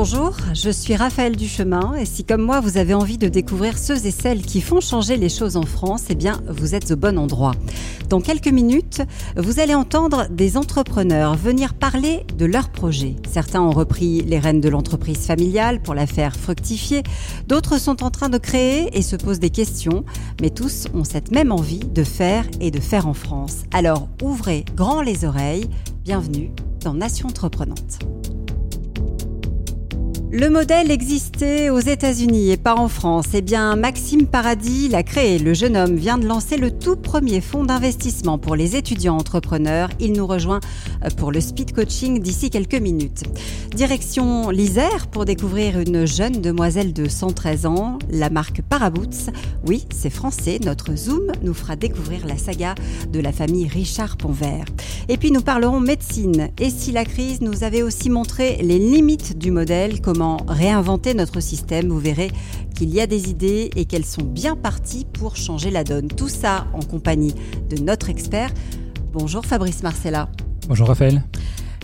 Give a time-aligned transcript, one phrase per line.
[0.00, 4.06] Bonjour, je suis Raphaël Duchemin et si comme moi vous avez envie de découvrir ceux
[4.06, 7.18] et celles qui font changer les choses en France, eh bien vous êtes au bon
[7.18, 7.50] endroit.
[8.08, 9.02] Dans quelques minutes,
[9.36, 13.16] vous allez entendre des entrepreneurs venir parler de leurs projets.
[13.28, 17.02] Certains ont repris les rênes de l'entreprise familiale pour la faire fructifier,
[17.48, 20.04] d'autres sont en train de créer et se posent des questions,
[20.40, 23.64] mais tous ont cette même envie de faire et de faire en France.
[23.72, 25.68] Alors ouvrez grand les oreilles,
[26.04, 26.52] bienvenue
[26.84, 27.98] dans Nation Entreprenante.
[30.30, 33.28] Le modèle existait aux États-Unis et pas en France.
[33.32, 35.38] Eh bien, Maxime Paradis l'a créé.
[35.38, 39.88] Le jeune homme vient de lancer le tout premier fonds d'investissement pour les étudiants entrepreneurs.
[40.00, 40.60] Il nous rejoint
[41.16, 43.22] pour le speed coaching d'ici quelques minutes.
[43.74, 49.30] Direction l'Isère pour découvrir une jeune demoiselle de 113 ans, la marque Paraboots.
[49.66, 50.58] Oui, c'est français.
[50.62, 52.74] Notre Zoom nous fera découvrir la saga
[53.10, 54.66] de la famille Richard Ponvert.
[55.08, 56.50] Et puis nous parlerons médecine.
[56.60, 60.02] Et si la crise nous avait aussi montré les limites du modèle,
[60.46, 62.30] réinventer notre système, vous verrez
[62.74, 66.08] qu'il y a des idées et qu'elles sont bien parties pour changer la donne.
[66.08, 67.34] Tout ça en compagnie
[67.70, 68.50] de notre expert.
[69.12, 70.28] Bonjour Fabrice Marcella.
[70.68, 71.24] Bonjour Raphaël.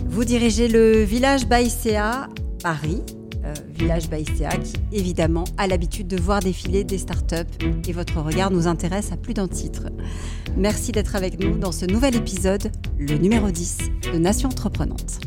[0.05, 2.27] Vous dirigez le village Baïséa
[2.61, 3.01] Paris.
[3.43, 7.35] Euh, village Baïséa qui évidemment a l'habitude de voir défiler des startups
[7.87, 9.83] et votre regard nous intéresse à plus d'un titre.
[10.57, 13.77] Merci d'être avec nous dans ce nouvel épisode, le numéro 10
[14.13, 15.19] de Nation Entreprenante.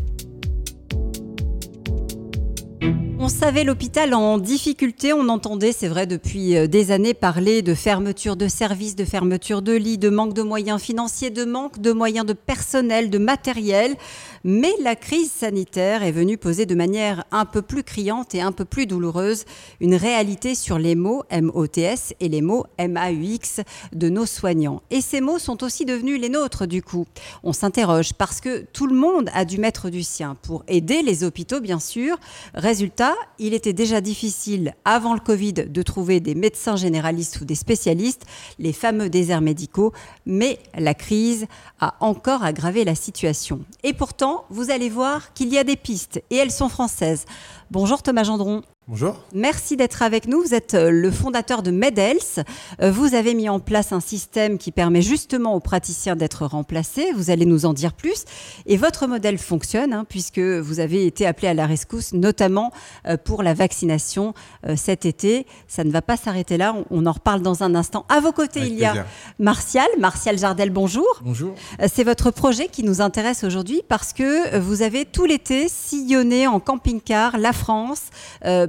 [3.28, 7.74] On savait l'hôpital en difficulté, on entendait, c'est vrai, depuis euh, des années parler de
[7.74, 11.92] fermeture de services, de fermeture de lits, de manque de moyens financiers, de manque de
[11.92, 13.96] moyens de personnel, de matériel.
[14.44, 18.52] Mais la crise sanitaire est venue poser de manière un peu plus criante et un
[18.52, 19.44] peu plus douloureuse
[19.80, 24.82] une réalité sur les mots MOTS et les mots MAUX de nos soignants.
[24.90, 27.06] Et ces mots sont aussi devenus les nôtres du coup.
[27.42, 31.24] On s'interroge parce que tout le monde a dû mettre du sien pour aider les
[31.24, 32.16] hôpitaux, bien sûr.
[32.54, 37.54] Résultat, il était déjà difficile avant le Covid de trouver des médecins généralistes ou des
[37.54, 38.24] spécialistes,
[38.58, 39.92] les fameux déserts médicaux,
[40.26, 41.46] mais la crise
[41.80, 43.60] a encore aggravé la situation.
[43.82, 47.24] Et pourtant, vous allez voir qu'il y a des pistes, et elles sont françaises.
[47.70, 48.62] Bonjour Thomas Gendron.
[48.90, 49.16] Bonjour.
[49.34, 50.40] Merci d'être avec nous.
[50.40, 52.40] Vous êtes euh, le fondateur de MedHealth.
[52.80, 57.12] Euh, vous avez mis en place un système qui permet justement aux praticiens d'être remplacés.
[57.14, 58.24] Vous allez nous en dire plus.
[58.64, 62.72] Et votre modèle fonctionne hein, puisque vous avez été appelé à la rescousse, notamment
[63.06, 64.32] euh, pour la vaccination
[64.76, 65.46] cet été.
[65.66, 66.74] Ça ne va pas s'arrêter là.
[66.90, 68.06] On, en reparle dans un instant.
[68.08, 69.04] À vos côtés, il y a
[69.38, 69.86] Martial.
[69.98, 71.06] Martial Jardel, bonjour.
[71.22, 71.54] Bonjour.
[71.92, 76.58] C'est votre projet qui nous intéresse aujourd'hui parce que vous avez tout l'été sillonné en
[76.58, 78.04] camping-car la France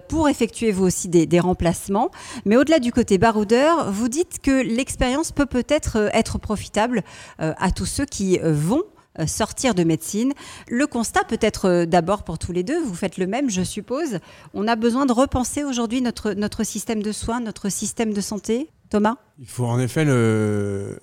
[0.10, 2.12] pour effectuer vous aussi des, remplacements.
[2.44, 7.04] Mais au-delà du côté baroudeur, vous dites que l'expérience peut peut-être euh, être profitable
[7.40, 8.84] euh, à tous ceux qui euh, vont
[9.26, 10.32] sortir de médecine.
[10.70, 14.20] Le constat peut être d'abord pour tous les deux, vous faites le même, je suppose.
[14.54, 18.70] On a besoin de repenser aujourd'hui notre, notre système de soins, notre système de santé.
[18.90, 19.16] Thomas?
[19.38, 21.00] Il faut en effet le,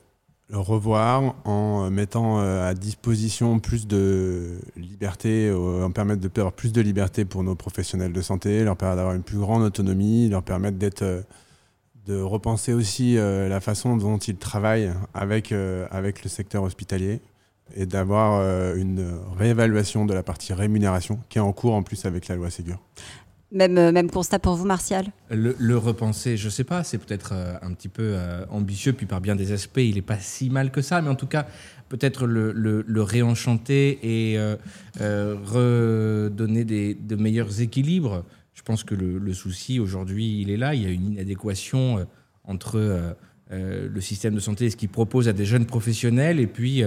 [0.49, 6.53] le revoir en mettant euh, à disposition plus de liberté, euh, en permettre de perdre
[6.53, 10.29] plus de liberté pour nos professionnels de santé, leur permettre d'avoir une plus grande autonomie,
[10.29, 11.23] leur permettre d'être, euh,
[12.07, 15.53] de repenser aussi la façon dont ils travaillent avec,
[15.91, 17.21] avec le secteur hospitalier
[17.75, 22.29] et d'avoir une réévaluation de la partie rémunération qui est en cours en plus avec
[22.29, 22.79] la loi Ségur.
[23.53, 25.07] Même, euh, même constat pour vous, Martial?
[25.31, 29.07] Le, repenser, je ne sais pas, c'est peut-être euh, un petit peu euh, ambitieux, puis
[29.07, 31.47] par bien des aspects, il n'est pas si mal que ça, mais en tout cas,
[31.89, 34.37] peut-être le, réenchanter et
[34.99, 38.25] redonner des, de meilleurs équilibres.
[38.53, 40.75] Je pense que le, souci aujourd'hui, il est là.
[40.75, 42.05] Il y a une inadéquation
[42.43, 43.15] entre
[43.51, 46.83] le système de santé et ce qu'il propose à des jeunes professionnels et puis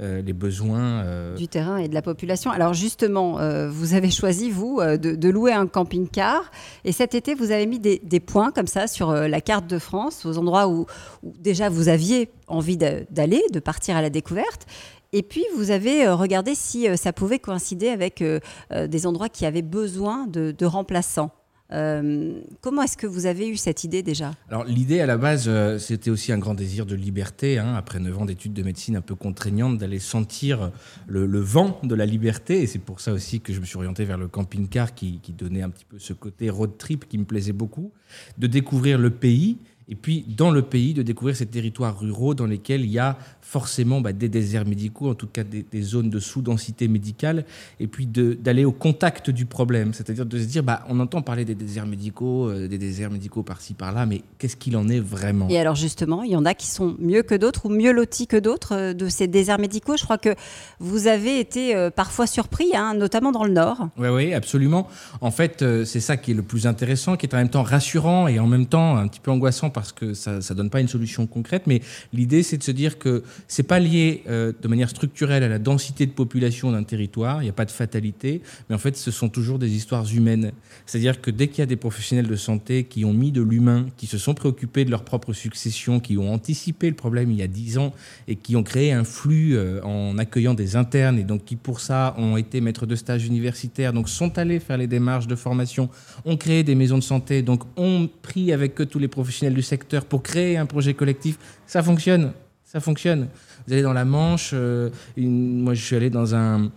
[0.00, 2.50] euh, les besoins euh, du terrain et de la population.
[2.50, 6.50] Alors justement, euh, vous avez choisi, vous, de, louer un camping-car.
[6.84, 10.24] Et cet été, vous avez mis des, points comme ça sur la carte de France,
[10.24, 10.86] aux endroits où,
[11.22, 14.66] déjà vous aviez envie d'aller, de partir à la découverte.
[15.12, 18.24] Et puis, vous avez regardé si ça pouvait coïncider avec
[18.72, 21.30] des endroits qui avaient besoin de remplaçants.
[21.72, 24.32] Euh, comment est-ce que vous avez eu cette idée déjà?
[24.48, 27.98] Alors l'idée à la base, euh, c'était aussi un grand désir de liberté, hein, après
[27.98, 30.70] 9 ans d'études de médecine un peu contraignantes, d'aller sentir
[31.06, 32.62] le, vent de la liberté.
[32.62, 35.62] Et c'est pour ça aussi que je me suis orienté vers le camping-car qui, donnait
[35.62, 37.90] un petit peu ce côté road trip qui me plaisait beaucoup,
[38.38, 39.56] de découvrir le pays
[39.88, 43.16] et puis dans le pays de découvrir ces territoires ruraux dans lesquels il y a
[43.40, 47.44] forcément bah, des déserts médicaux, en tout cas des, zones de sous-densité médicale,
[47.80, 51.44] et puis d'aller au contact du problème, c'est-à-dire de se dire, bah, on entend parler
[51.44, 55.48] des déserts médicaux, euh, des déserts médicaux par-ci par-là, mais qu'est-ce qu'il en est vraiment?
[55.48, 58.26] Et alors justement, il y en a qui sont mieux que d'autres ou mieux lotis
[58.26, 59.96] que d'autres euh, de ces déserts médicaux.
[59.96, 60.34] Je crois que
[60.78, 63.88] vous avez été euh, parfois surpris, hein, notamment dans le Nord.
[63.98, 64.88] Oui, oui, absolument.
[65.20, 68.28] En fait, c'est ça qui est le plus intéressant, qui est en même temps rassurant
[68.28, 70.88] et en même temps un petit peu angoissant parce que ça ne donne pas une
[70.88, 71.64] solution concrète.
[71.66, 71.80] Mais
[72.12, 75.58] l'idée, c'est de se dire que c'est pas lié euh, de manière structurelle à la
[75.58, 79.10] densité de population d'un territoire, il n'y a pas de fatalité, mais en fait, ce
[79.10, 80.52] sont toujours des histoires humaines.
[80.86, 83.86] C'est-à-dire que dès qu'il y a des professionnels de santé qui ont mis de l'humain,
[83.96, 87.42] qui se sont préoccupés de leur propre succession, qui ont anticipé le problème il y
[87.42, 87.92] a dix ans
[88.28, 91.80] et qui ont créé un flux euh, en accueillant des internes et donc qui pour
[91.80, 95.88] ça ont été maîtres de stage universitaires, donc sont allés faire les démarches de formation,
[96.24, 99.61] ont créé des maisons de santé, donc ont pris avec eux tous les professionnels du
[99.62, 102.32] secteur pour créer un projet collectif, ça fonctionne.
[102.64, 103.28] Ça fonctionne.
[103.66, 106.70] Vous allez dans la Manche, euh, moi je suis allé dans un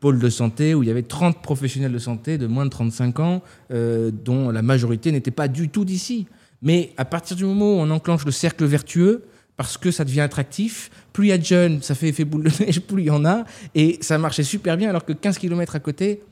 [0.00, 3.18] pôle de santé où il y avait 30 professionnels de santé de moins de 35
[3.18, 6.26] ans, euh, dont la majorité n'était pas du tout d'ici.
[6.62, 9.24] Mais à partir du moment où on enclenche le cercle vertueux,
[9.56, 12.44] parce que ça devient attractif, plus il y a de jeunes, ça fait effet boule
[12.44, 13.44] de neige, plus il y en a,
[13.74, 16.22] et ça marchait super bien, alors que 15 km à côté,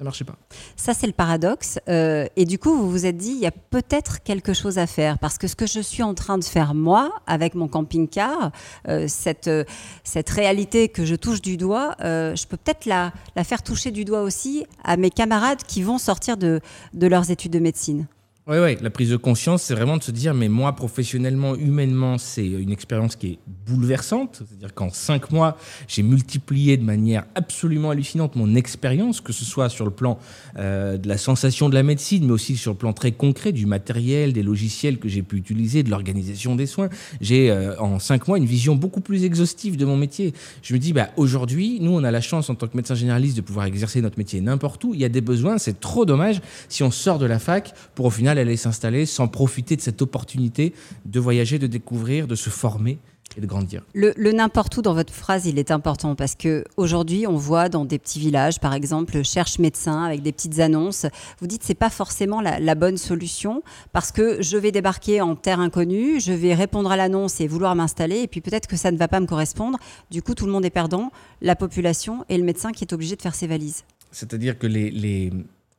[0.00, 0.36] ça marchait pas.
[0.76, 1.78] Ça, c'est le paradoxe.
[1.90, 4.86] Euh, et du coup, vous vous êtes dit, il y a peut-être quelque chose à
[4.86, 5.18] faire.
[5.18, 8.50] Parce que ce que je suis en train de faire, moi, avec mon camping-car,
[8.88, 9.64] euh, cette, euh,
[10.02, 14.06] cette réalité que je touche du doigt, je peux peut-être la, la faire toucher du
[14.06, 16.60] doigt aussi à mes camarades qui vont sortir de,
[16.94, 18.06] de leurs études de médecine.
[18.50, 22.18] Oui, oui, la prise de conscience, c'est vraiment de se dire, mais moi, professionnellement, humainement,
[22.18, 24.42] c'est une expérience qui est bouleversante.
[24.44, 25.56] C'est-à-dire qu'en cinq mois,
[25.86, 30.18] j'ai multiplié de manière absolument hallucinante mon expérience, que ce soit sur le plan
[30.58, 33.66] euh, de la sensation de la médecine, mais aussi sur le plan très concret du
[33.66, 36.88] matériel, des logiciels que j'ai pu utiliser, de l'organisation des soins.
[37.20, 40.34] J'ai, euh, en cinq mois, une vision beaucoup plus exhaustive de mon métier.
[40.62, 43.36] Je me dis, bah, aujourd'hui, nous, on a la chance, en tant que médecin généraliste,
[43.36, 44.92] de pouvoir exercer notre métier n'importe où.
[44.92, 48.06] Il y a des besoins, c'est trop dommage si on sort de la fac pour
[48.06, 52.50] au final aller s'installer sans profiter de cette opportunité de voyager, de découvrir, de se
[52.50, 52.98] former
[53.36, 53.82] et de grandir.
[53.94, 57.84] Le, n'importe où dans votre phrase, il est important parce que aujourd'hui, on voit dans
[57.84, 61.06] des petits villages, par exemple, cherche médecin avec des petites annonces.
[61.38, 65.36] Vous dites c'est pas forcément la, la, bonne solution parce que je vais débarquer en
[65.36, 68.90] terre inconnue, je vais répondre à l'annonce et vouloir m'installer et puis peut-être que ça
[68.90, 69.78] ne va pas me correspondre.
[70.10, 73.16] Du coup, tout le monde est perdant, la population et le médecin qui est obligé
[73.16, 73.84] de faire ses valises.
[74.12, 75.30] C'est-à-dire que les, les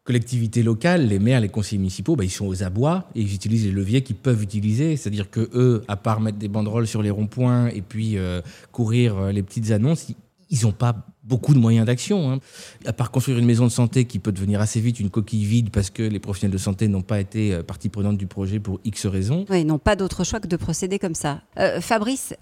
[0.04, 3.66] collectivités locales, les maires, les conseillers municipaux, bah, ils sont aux abois et ils utilisent
[3.66, 4.98] les leviers qu'ils peuvent utiliser.
[4.98, 9.18] C'est-à-dire que eux, à part mettre des banderoles sur les ronds-points et puis euh, courir
[9.18, 10.08] euh, les petites annonces,
[10.50, 12.32] ils n'ont pas beaucoup de moyens d'action.
[12.32, 12.40] Hein.
[12.86, 15.70] À part construire une maison de santé qui peut devenir assez vite une coquille vide
[15.70, 18.80] parce que les professionnels de santé n'ont pas été euh, partie prenante du projet pour
[18.84, 19.46] X raisons.
[19.50, 21.42] Oui, ils n'ont pas d'autre choix que de procéder comme ça.
[21.80, 22.34] Fabrice,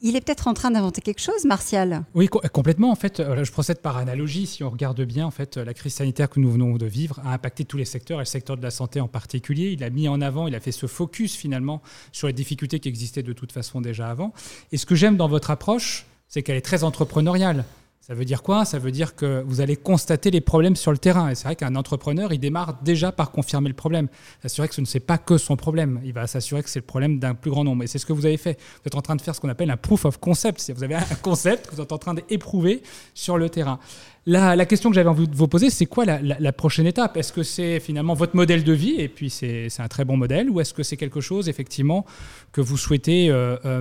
[0.00, 2.04] il est peut-être en train d'inventer quelque chose, Martial.
[2.14, 2.90] Oui, complètement.
[2.90, 4.46] En fait, euh, je procède par analogie.
[4.46, 7.32] Si on regarde bien, en fait, la crise sanitaire que nous venons de vivre a
[7.32, 9.70] impacté tous les secteurs, et le secteur de la santé en particulier.
[9.72, 11.82] Il a mis en avant, il a fait ce focus finalement
[12.12, 14.32] sur les difficultés qui existaient de toute façon déjà avant.
[14.72, 17.64] Et ce que j'aime dans votre approche, c'est qu'elle est très entrepreneuriale.
[18.10, 18.64] Ça veut dire quoi?
[18.64, 21.30] Ça veut dire que vous allez constater les problèmes sur le terrain.
[21.30, 24.08] Et c'est vrai qu'un entrepreneur, il démarre déjà par confirmer le problème.
[24.42, 26.00] S'assurer que ce ne c'est pas que son problème.
[26.04, 27.84] Il va s'assurer que c'est le problème d'un plus grand nombre.
[27.84, 28.58] Et c'est ce que vous avez fait.
[28.82, 30.72] Vous êtes en train de faire ce qu'on appelle un proof of concept.
[30.74, 32.82] Vous avez un concept que vous êtes en train d'éprouver
[33.14, 33.78] sur le terrain.
[34.26, 37.16] La, la, question que j'avais envie de vous poser, c'est quoi la, prochaine étape?
[37.16, 40.50] Est-ce que c'est finalement votre modèle de vie, et puis c'est un très bon modèle,
[40.50, 42.04] ou est-ce que c'est quelque chose, effectivement,
[42.52, 43.80] que vous souhaitez euh, euh,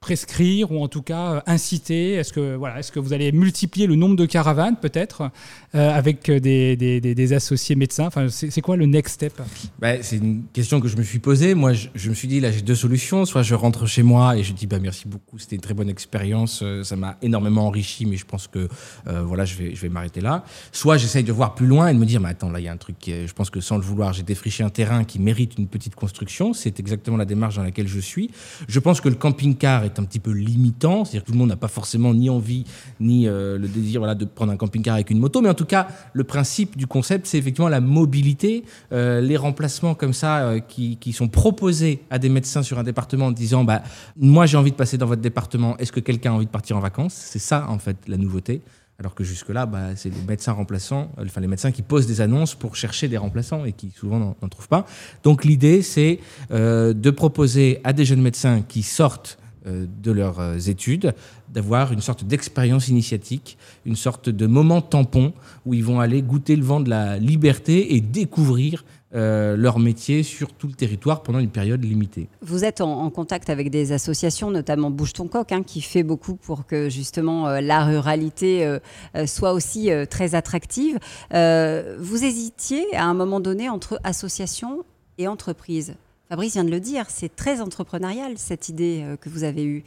[0.00, 2.12] prescrire ou en tout cas euh, inciter?
[2.12, 5.30] Est-ce que, voilà, est que vous allez multiplier le nombre de caravanes peut-être
[5.74, 8.06] euh, avec des, des, des, associés médecins?
[8.06, 9.40] Enfin, C'est quoi le next step?
[9.78, 11.54] Bah, C'est une question que je me suis posée.
[11.54, 13.24] Moi, je, me suis dit, là, j'ai deux solutions.
[13.24, 15.90] Soit je rentre chez moi et je dis, bah, merci beaucoup, c'était une très bonne
[15.90, 18.68] expérience, euh, ça m'a énormément enrichi, mais je pense que
[19.04, 20.44] voilà, je vais, je vais m'arrêter là.
[20.72, 22.68] Soit j'essaye de voir plus loin et de me dire, mais attends, là, il y
[22.68, 25.18] a un truc, qui je pense que sans le vouloir, j'ai défriché un terrain qui
[25.18, 26.52] mérite une petite construction.
[26.52, 28.30] C'est exactement la démarche dans laquelle je suis.
[28.68, 31.48] Je pense que le camping-car est un petit peu limitant, c'est-à-dire que tout le monde
[31.48, 32.64] n'a pas forcément ni envie
[33.00, 35.64] ni euh, le désir voilà, de prendre un camping-car avec une moto, mais en tout
[35.64, 40.60] cas, le principe du concept, c'est effectivement la mobilité, euh, les remplacements comme ça euh,
[40.60, 43.82] qui, sont proposés à des médecins sur un département en disant bah,
[44.16, 46.76] Moi, j'ai envie de passer dans votre département, est-ce que quelqu'un a envie de partir
[46.76, 47.14] en vacances?
[47.14, 48.62] C'est ça, en fait, la nouveauté.
[49.00, 52.56] Alors que jusque-là, bah, c'est les médecins remplaçants, enfin les médecins qui posent des annonces
[52.56, 54.86] pour chercher des remplaçants et qui souvent n'en trouvent pas.
[55.22, 56.18] Donc l'idée, c'est
[56.50, 59.38] de proposer à des jeunes médecins qui sortent
[59.68, 61.14] de leurs études
[61.52, 65.32] d'avoir une sorte d'expérience initiatique, une sorte de moment tampon
[65.66, 68.84] où ils vont aller goûter le vent de la liberté et découvrir
[69.14, 72.28] euh, leur métier sur tout le territoire pendant une période limitée.
[72.42, 76.34] Vous êtes en, contact avec des associations, notamment Bouge ton coq, hein, qui fait beaucoup
[76.34, 78.78] pour que justement euh, la ruralité euh,
[79.26, 80.98] soit aussi très attractive.
[81.30, 84.84] vous hésitiez à un moment donné entre association
[85.16, 85.94] et entreprise?
[86.28, 89.84] Fabrice vient de le dire, c'est très entrepreneurial cette idée que vous avez eue.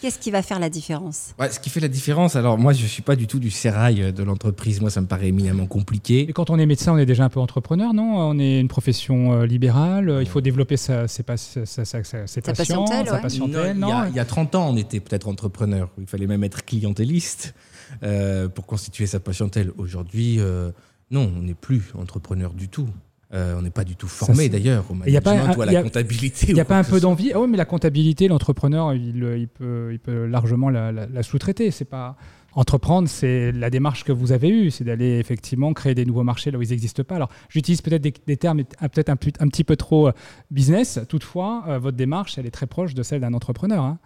[0.00, 1.34] Qu'est-ce qui va faire la différence?
[1.50, 4.14] Ce qui fait la différence, alors moi je ne suis pas du tout du sérail
[4.14, 6.20] de l'entreprise, moi ça me paraît éminemment compliqué.
[6.22, 8.16] Et quand on est médecin, on est déjà un peu entrepreneur, non?
[8.16, 13.06] On est une profession euh, libérale, il faut développer sa, ses, sa, sa, patientèle.
[13.08, 16.44] Sa patientèle non, il, y a, 30 ans, on était peut-être entrepreneur, il fallait même
[16.44, 17.54] être clientéliste
[18.02, 19.70] euh, pour constituer sa patientèle.
[19.76, 20.70] Aujourd'hui, euh,
[21.10, 22.88] non, on n'est plus entrepreneur du tout.
[23.32, 26.46] Euh, on n'est pas du tout formé d'ailleurs au management ou à la comptabilité.
[26.48, 27.30] Il n'y a pas un peu d'envie.
[27.32, 31.70] Ah oui, mais la comptabilité, l'entrepreneur, il, peut, il peut largement la, sous-traiter.
[31.70, 32.16] C'est pas
[32.54, 36.50] entreprendre, c'est la démarche que vous avez eue, c'est d'aller effectivement créer des nouveaux marchés
[36.50, 37.14] là où ils n'existent pas.
[37.14, 40.12] Alors, j'utilise peut-être des, termes peut-être un, un, petit peu trop euh,
[40.50, 40.98] business.
[41.08, 43.84] Toutefois, euh, votre démarche, elle est très proche de celle d'un entrepreneur.
[43.84, 44.00] Hein.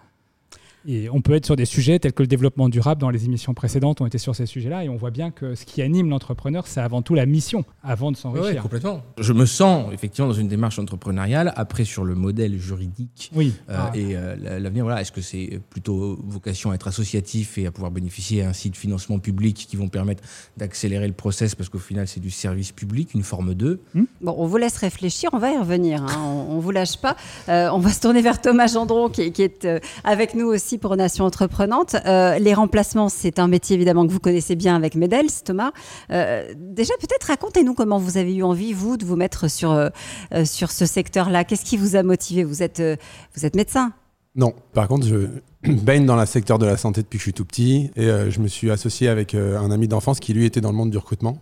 [0.87, 3.01] Et on peut être sur des sujets tels que le développement durable.
[3.01, 5.65] Dans les émissions précédentes, on était sur ces sujets-là et on voit bien que ce
[5.65, 8.51] qui anime l'entrepreneur, c'est avant tout la mission, avant de s'enrichir.
[8.57, 9.03] Oui, complètement.
[9.19, 11.53] Je me sens effectivement dans une démarche entrepreneuriale.
[11.57, 13.55] Après, sur le modèle juridique oui.
[13.71, 13.93] Euh, ah.
[13.95, 17.91] et euh, l'avenir, voilà, est-ce que c'est plutôt vocation à être associatif et à pouvoir
[17.91, 20.23] bénéficier ainsi de financements publics qui vont permettre
[20.57, 24.05] d'accélérer le process parce qu'au final, c'est du service public, une forme 2 hmm.
[24.21, 26.03] Bon, on vous laisse réfléchir, on va y revenir.
[26.03, 26.47] Hein.
[26.49, 27.17] on ne vous lâche pas.
[27.49, 29.67] Euh, on va se tourner vers Thomas Gendron qui, qui est
[30.05, 31.97] avec nous aussi pour Nation Entreprenante.
[32.07, 35.73] Euh, les remplacements, c'est un métier évidemment que vous connaissez bien avec Medels, Thomas.
[36.11, 39.91] Euh, déjà, peut-être racontez-nous comment vous avez eu envie, vous, de vous mettre sur, euh,
[40.45, 41.45] sur ce secteur-là.
[41.45, 42.45] Qu'est-ce qui vous a motivé?
[42.45, 42.83] Vous êtes,
[43.35, 43.93] vous êtes médecin
[44.35, 45.29] Non, par contre, je
[45.71, 48.41] baigne dans le secteur de la santé depuis que je suis tout petit et je
[48.41, 51.39] me suis associé avec un ami d'enfance qui, lui, était dans le monde du recrutement.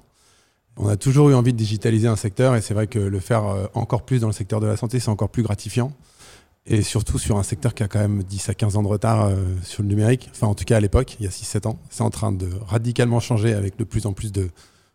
[0.77, 3.69] On a toujours eu envie de digitaliser un secteur et c'est vrai que le faire
[3.75, 5.93] encore plus dans le secteur de la santé, c'est encore plus gratifiant
[6.67, 9.27] et surtout sur un secteur qui a quand même 10 à 15 ans de retard
[9.27, 11.79] euh, sur le numérique, enfin en tout cas à l'époque, il y a 6-7 ans.
[11.91, 14.49] C'est en train de radicalement changer avec de plus en plus de,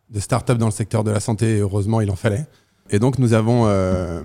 [0.09, 2.45] de startups dans le secteur de la santé, heureusement il en fallait.
[2.89, 4.21] Et donc nous avons euh,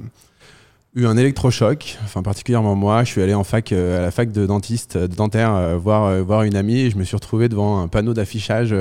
[0.95, 4.97] eu un électrochoc, enfin particulièrement moi, je suis allé euh, à la fac de dentiste,
[4.97, 8.73] de dentaire, voir, voir une amie, et je me suis retrouvé devant un panneau d'affichage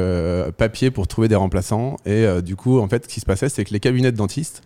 [0.57, 1.97] papier pour trouver des remplaçants.
[2.05, 4.61] Et du coup, en fait, ce qui se passait, c'est que les cabinets de dentistes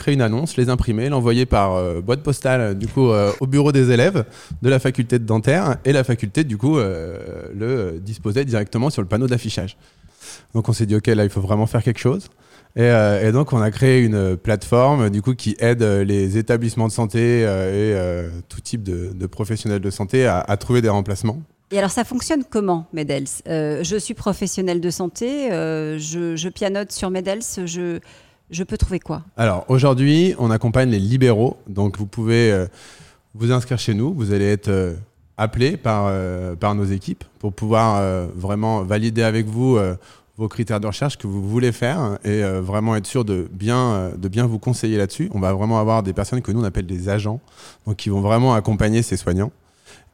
[0.00, 3.70] créer une annonce, les imprimer, l'envoyer par euh, boîte postale du coup euh, au bureau
[3.70, 4.24] des élèves
[4.62, 9.02] de la faculté de dentaire et la faculté du coup euh, le disposait directement sur
[9.02, 9.76] le panneau d'affichage.
[10.54, 12.28] Donc on s'est dit ok là il faut vraiment faire quelque chose.
[12.76, 17.40] Et, donc on a créé une plateforme du coup qui aide les établissements de santé
[17.40, 17.96] et
[18.48, 21.42] tout type de, professionnels de santé à, trouver des remplacements.
[21.72, 23.26] Et alors ça fonctionne comment, Medels?
[23.46, 27.98] Je suis professionnel de santé, je, je, pianote sur Medels, je,
[28.50, 29.22] je peux trouver quoi?
[29.36, 31.56] Alors aujourd'hui, on accompagne les libéraux.
[31.68, 32.66] Donc vous pouvez euh,
[33.34, 34.12] vous inscrire chez nous.
[34.12, 34.94] Vous allez être euh,
[35.36, 38.02] appelé par, euh, par nos équipes pour pouvoir
[38.34, 39.78] vraiment valider avec vous
[40.36, 44.28] vos critères de recherche que vous voulez faire et vraiment être sûr de bien, de
[44.28, 45.30] bien vous conseiller là-dessus.
[45.32, 47.40] On va vraiment avoir des personnes que nous on appelle des agents,
[47.86, 49.52] donc qui vont vraiment accompagner ces soignants.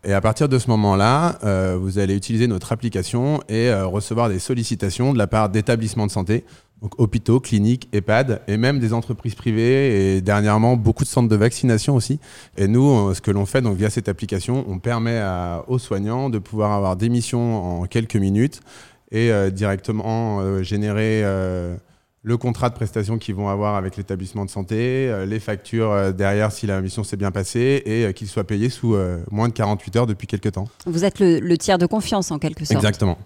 [0.04, 1.40] Et à partir de ce moment-là,
[1.76, 6.44] vous allez utiliser notre application et recevoir des sollicitations de la part d'établissements de santé
[6.82, 11.36] donc hôpitaux, cliniques, EHPAD et même des entreprises privées et dernièrement beaucoup de centres de
[11.36, 12.20] vaccination aussi.
[12.56, 15.22] Et nous, ce que l'on fait donc via cette application, on permet
[15.68, 18.60] aux soignants de pouvoir avoir des missions en quelques minutes
[19.12, 21.76] et euh, directement euh, générer euh,
[22.22, 26.66] le contrat de prestation qu'ils vont avoir avec l'établissement de santé, les factures derrière si
[26.66, 28.96] la mission s'est bien passée et qu'ils soient payés sous
[29.30, 30.66] moins de 48 heures depuis quelques temps.
[30.86, 32.72] Vous êtes le tiers de confiance en quelque sorte.
[32.72, 33.16] Exactement.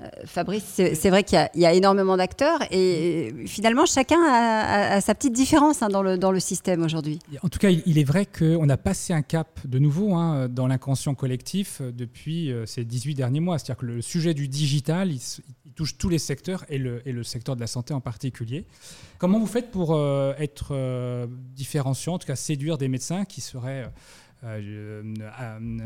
[0.00, 5.32] Euh, Fabrice, c'est vrai qu'il y, a énormément d'acteurs et finalement chacun a, sa petite
[5.32, 7.18] différence hein, dans, le, dans, le, système aujourd'hui.
[7.42, 10.66] En tout cas, il, est vrai qu'on a passé un cap de nouveau hein, dans
[10.66, 13.58] l'inconscient collectif euh, depuis euh, ces 18 derniers mois.
[13.58, 15.20] C'est-à-dire que le sujet du digital, il,
[15.74, 18.64] touche tous les secteurs et le, et le, secteur de la santé en particulier.
[19.18, 19.94] Comment vous faites pour
[20.38, 20.74] être
[21.54, 24.25] différenciant, en tout cas séduire des médecins qui seraient euh, euh,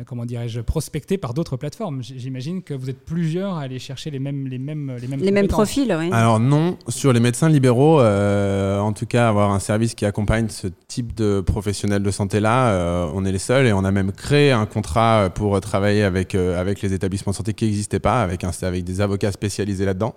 [0.07, 2.03] comment dirais-je, prospecté par d'autres plateformes.
[2.03, 5.31] J'imagine que vous êtes plusieurs à aller chercher les mêmes, les mêmes, les mêmes, les
[5.31, 5.95] mêmes profils.
[5.99, 6.11] Oui.
[6.13, 10.49] Alors non, sur les médecins libéraux, euh, en tout cas, avoir un service qui accompagne
[10.49, 14.13] ce type de professionnels de santé là, on est les seuls et on a même
[14.13, 18.45] créé un contrat pour travailler avec avec les établissements de santé qui n'existaient pas, avec
[18.45, 20.15] un, avec des avocats spécialisés là-dedans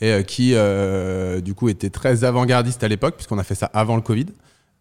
[0.00, 0.54] et qui
[1.42, 4.26] du coup étaient très avant-gardistes à l'époque puisqu'on a fait ça avant le Covid.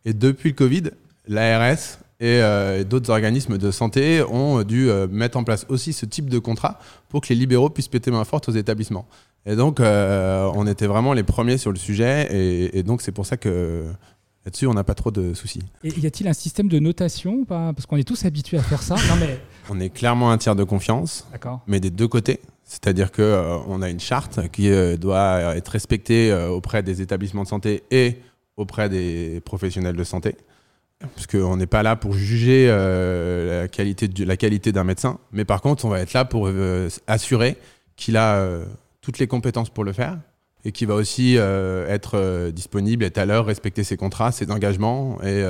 [0.05, 0.83] Et depuis le Covid,
[1.27, 6.05] l'ARS et, euh, d'autres organismes de santé ont dû euh, mettre en place aussi ce
[6.05, 6.79] type de contrat
[7.09, 9.07] pour que les libéraux puissent péter main forte aux établissements.
[9.45, 13.11] Et donc, euh, on était vraiment les premiers sur le sujet, et, et donc c'est
[13.11, 13.83] pour ça que
[14.45, 15.63] là-dessus, on n'a pas trop de soucis.
[15.83, 18.95] Et y a-t-il un système de notation Parce qu'on est tous habitués à faire ça.
[18.95, 19.39] Non mais,
[19.69, 21.27] On est clairement un tiers de confiance,
[21.67, 22.39] mais des deux côtés.
[22.65, 27.43] C'est-à-dire que euh, on a une charte qui euh, doit être respectée auprès des établissements
[27.43, 28.17] de santé et
[28.57, 30.35] auprès des professionnels de santé.
[31.15, 35.85] Parce qu'on n'est pas là pour juger euh, la qualité, d'un médecin, mais par contre,
[35.85, 37.57] on va être là pour euh, assurer
[37.95, 38.65] qu'il a euh,
[39.01, 40.17] toutes les compétences pour le faire
[40.65, 45.41] et qu'il va aussi être disponible, être à l'heure, respecter ses contrats, ses engagements et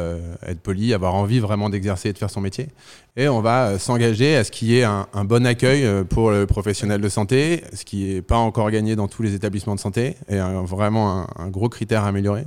[0.41, 2.69] être poli, avoir envie vraiment d'exercer et de faire son métier.
[3.15, 6.31] Et on va euh, s'engager à ce qu'il y ait un, bon accueil euh, pour
[6.31, 9.79] le professionnel de santé, ce qui n'est pas encore gagné dans tous les établissements de
[9.79, 12.45] santé, et vraiment un, gros critère à améliorer.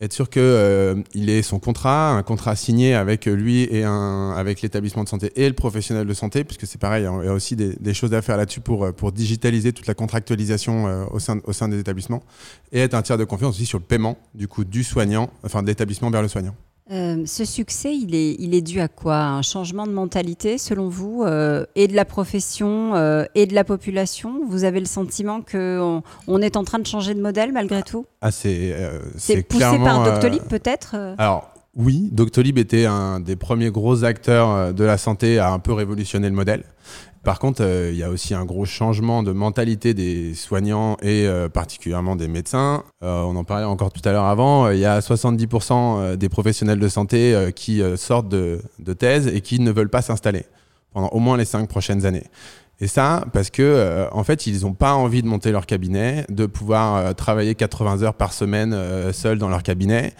[0.00, 5.08] Être sûr qu'il ait son contrat, un contrat signé avec lui et avec l'établissement de
[5.08, 8.14] santé et le professionnel de santé, puisque c'est pareil, il y a aussi des, choses
[8.14, 11.68] à faire là-dessus pour, euh, pour digitaliser toute la contractualisation euh, au, sein, au sein
[11.68, 12.22] des établissements,
[12.70, 15.62] et être un tiers de confiance aussi sur le paiement du coup du soignant, enfin
[15.62, 16.54] de l'établissement vers le soignant.
[16.90, 19.16] Euh, ce succès, il est, il est dû à quoi?
[19.16, 23.64] Un changement de mentalité, selon vous, euh, et de la profession euh, et de la
[23.64, 24.42] population?
[24.46, 28.04] Vous avez le sentiment qu'on on est en train de changer de modèle malgré tout?
[28.20, 28.74] Ah, c'est
[29.48, 34.98] poussé par Doctolib peut-être Alors oui, Doctolib était un des premiers gros acteurs de la
[34.98, 36.64] santé à un peu révolutionner le modèle.
[37.24, 41.26] Par contre, euh, il y a aussi un gros changement de mentalité des soignants et
[41.26, 42.84] euh, particulièrement des médecins.
[43.02, 44.70] Euh, on en parlait encore tout à l'heure avant.
[44.70, 48.60] Il y a 70% des professionnels de santé qui sortent de
[48.98, 50.44] thèse et qui ne veulent pas s'installer
[50.92, 52.24] pendant au moins les cinq prochaines années.
[52.80, 56.26] Et ça, parce que euh, en fait, ils n'ont pas envie de monter leur cabinet,
[56.28, 60.12] de pouvoir euh, travailler 80 heures par semaine euh, seuls dans leur cabinet,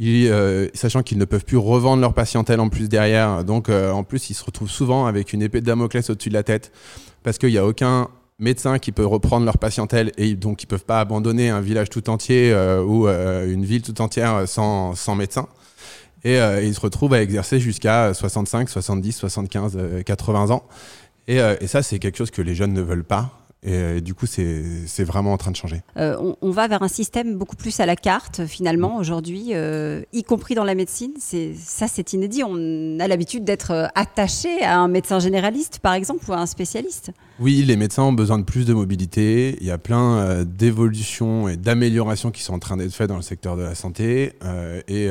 [0.00, 3.44] euh, sachant qu'ils ne peuvent plus revendre leur patientèle en plus derrière.
[3.44, 6.42] Donc, en plus, ils se retrouvent souvent avec une épée de Damoclès au-dessus de la
[6.42, 6.70] tête,
[7.22, 10.84] parce qu'il n'y a aucun médecin qui peut reprendre leur patientèle et donc ils peuvent
[10.84, 12.52] pas abandonner un village tout entier
[12.84, 15.46] ou une ville tout entière sans, sans médecin.
[16.24, 20.62] Et euh, ils se retrouvent à exercer jusqu'à 65, 70, 75, euh, 80 ans.
[21.28, 23.38] Et, euh, et ça, c'est quelque chose que les jeunes ne veulent pas.
[23.64, 25.82] Et euh, du coup, c'est vraiment en train de changer.
[25.96, 30.02] Euh, on, on va vers un système beaucoup plus à la carte finalement aujourd'hui, euh,
[30.12, 31.12] y compris dans la médecine.
[31.20, 32.42] Ça, c'est inédit.
[32.44, 37.12] On a l'habitude d'être attaché à un médecin généraliste, par exemple, ou à un spécialiste.
[37.38, 39.56] Oui, les médecins ont besoin de plus de mobilité.
[39.60, 43.16] Il y a plein euh, d'évolutions et d'améliorations qui sont en train d'être faites dans
[43.16, 44.32] le secteur de la santé.
[44.88, 45.08] Et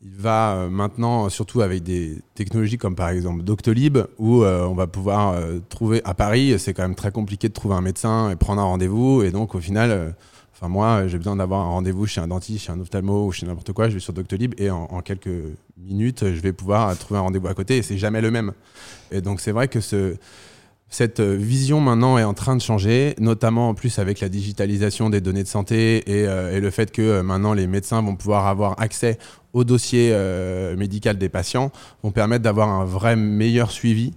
[0.00, 4.74] il va euh, maintenant, surtout avec des technologies comme par exemple Doctolib, où euh, on
[4.74, 8.30] va pouvoir euh, trouver à Paris, c'est quand même très compliqué de trouver un médecin
[8.30, 9.22] et prendre un rendez-vous.
[9.22, 10.14] Et donc au final,
[10.54, 13.46] enfin moi, j'ai besoin d'avoir un rendez-vous chez un dentiste, chez un ophtalmo ou chez
[13.46, 13.88] n'importe quoi.
[13.88, 15.28] Je vais sur Doctolib et en, quelques
[15.76, 17.78] minutes, je vais pouvoir trouver un rendez-vous à côté.
[17.78, 18.52] Et c'est jamais le même.
[19.10, 20.16] Et donc c'est vrai que ce
[20.90, 25.20] cette vision maintenant est en train de changer, notamment en plus avec la digitalisation des
[25.20, 26.26] données de santé et,
[26.58, 29.18] le fait que maintenant les médecins vont pouvoir avoir accès
[29.58, 31.70] au dossier euh, médical des patients,
[32.02, 34.12] vont permettre d'avoir un vrai meilleur suivi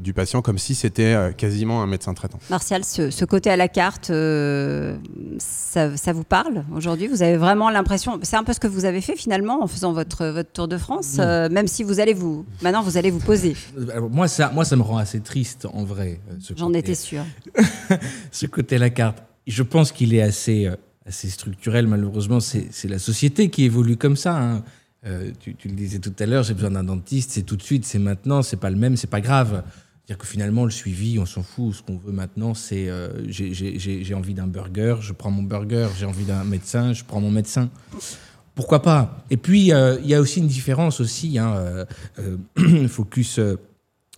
[0.00, 2.38] du patient comme si c'était euh, quasiment un médecin traitant.
[2.48, 4.96] Martial, ce, ce côté à la carte, euh,
[5.38, 7.06] ça, ça vous parle aujourd'hui?
[7.06, 9.92] Vous avez vraiment l'impression, c'est un peu ce que vous avez fait finalement en faisant
[9.92, 13.20] votre, votre tour de France, euh, même si vous allez vous, maintenant vous allez vous
[13.20, 13.54] poser.
[14.10, 16.20] Moi, ça, moi, ça me rend assez triste en vrai.
[16.56, 17.24] J'en étais sûre.
[18.30, 19.18] ce côté à la carte.
[19.46, 20.76] Je pense qu'il est assez, euh,
[21.10, 21.86] assez structurel.
[21.86, 24.36] Malheureusement, c'est la société qui évolue comme ça.
[24.40, 24.62] hein.
[25.06, 27.86] Euh, tu, le disais tout à l'heure, j'ai besoin d'un dentiste, c'est tout de suite,
[27.86, 29.62] c'est maintenant, c'est pas le même, c'est pas grave.
[30.04, 31.74] C'est-à-dire que finalement, le suivi, on s'en fout.
[31.74, 35.88] Ce qu'on veut maintenant, c'est euh, j'ai- envie d'un burger, je prends mon burger.
[35.98, 37.70] J'ai envie d'un médecin, je prends mon médecin.
[38.54, 39.24] Pourquoi pas?
[39.30, 41.86] Et puis, euh, il y a aussi une différence aussi, hein,
[42.88, 43.40] focus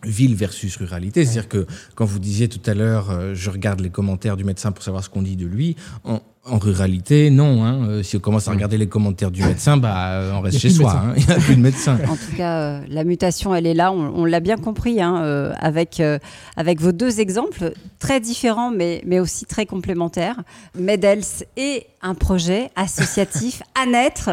[0.05, 1.25] ville versus ruralité.
[1.25, 4.83] C'est-à-dire que quand vous disiez tout à l'heure, je regarde les commentaires du médecin pour
[4.83, 7.65] savoir ce qu'on dit de lui, en, en ruralité, non.
[7.65, 7.87] hein.
[7.89, 10.71] Euh, si on commence à regarder les commentaires du médecin, bah, euh, on reste chez
[10.71, 10.93] soi.
[10.93, 11.15] hein.
[11.17, 11.99] Il n'y a plus de médecin.
[12.09, 13.93] En tout cas, euh, la mutation, elle est là.
[13.93, 16.19] On, on l'a bien compris hein, euh, avec, euh,
[16.57, 20.43] avec vos deux exemples, très différents, mais, mais aussi très complémentaires.
[20.79, 21.23] Medels
[21.57, 24.31] et un projet associatif à naître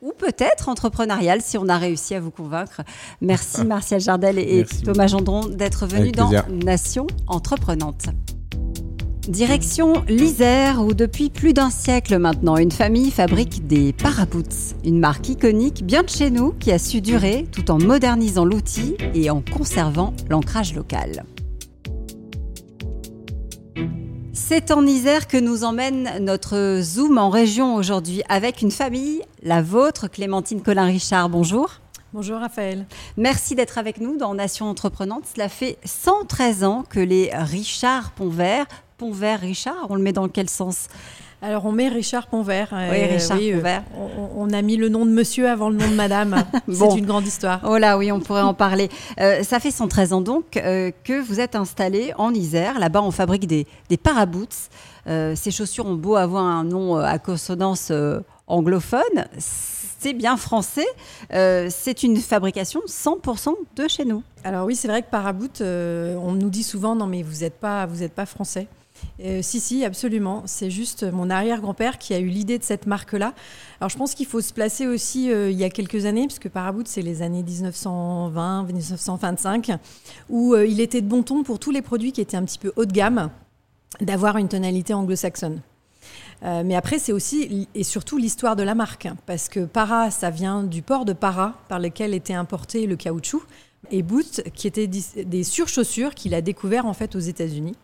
[0.00, 2.80] ou peut-être entrepreneurial si on a réussi à vous convaincre.
[3.20, 6.30] Merci Martial Jardel et Merci Thomas Gendron d'être venus dans.
[6.64, 8.06] Nation Entreprenante.
[9.28, 15.28] Direction l'Isère, où depuis plus d'un siècle maintenant, une famille fabrique des paraboots, une marque
[15.28, 19.42] iconique bien de chez nous qui a su durer tout en modernisant l'outil et en
[19.42, 21.24] conservant l'ancrage local.
[24.32, 29.60] C'est en Isère que nous emmène notre Zoom en région aujourd'hui avec une famille, la
[29.60, 31.80] vôtre, Clémentine Colin-Richard, bonjour.
[32.12, 32.86] Bonjour Raphaël.
[33.16, 35.22] Merci d'être avec nous dans Nation Entreprenante.
[35.32, 38.66] Cela fait 113 ans que les Richard Pontvert,
[38.98, 40.88] Pontvert Richard, on le met dans quel sens?
[41.40, 42.70] Alors on met Richard Ponvert.
[42.72, 43.84] Oui, Richard Ponvert.
[44.36, 46.42] On, a mis le nom de monsieur avant le nom de madame.
[46.68, 47.60] C'est une grande histoire.
[47.64, 48.88] Oh là oui, on pourrait en parler.
[49.20, 52.80] Euh, ça fait 113 ans donc euh, que vous êtes installé en Isère.
[52.80, 54.68] Là-bas, on fabrique des, des paraboots.
[55.06, 57.92] Euh, ces chaussures ont beau avoir un nom à consonance
[58.50, 59.26] anglophone.
[59.38, 60.86] C'est bien français.
[61.30, 64.22] c'est une fabrication 100% de chez nous.
[64.44, 67.86] Alors oui, c'est vrai que Paraboot, on nous dit souvent non mais vous n'êtes pas,
[67.86, 68.66] vous êtes pas français.
[69.20, 70.42] Euh, si, si, absolument.
[70.46, 73.34] C'est juste mon arrière-grand-père qui a eu l'idée de cette marque-là.
[73.80, 76.48] Alors, je pense qu'il faut se placer aussi euh, il y a quelques années, puisque
[76.48, 79.72] Paraboot, c'est les années 1920, 1925,
[80.28, 82.58] où euh, il était de bon ton pour tous les produits qui étaient un petit
[82.58, 83.30] peu haut de gamme
[84.00, 85.60] d'avoir une tonalité anglo-saxonne.
[86.42, 90.62] Mais après, c'est aussi et surtout l'histoire de la marque, parce que Para, ça vient
[90.62, 93.42] du port de Para, par lequel était importé le caoutchouc,
[93.90, 97.76] et Boot, qui étaient des surchaussures qu'il a découvert en fait aux États-Unis.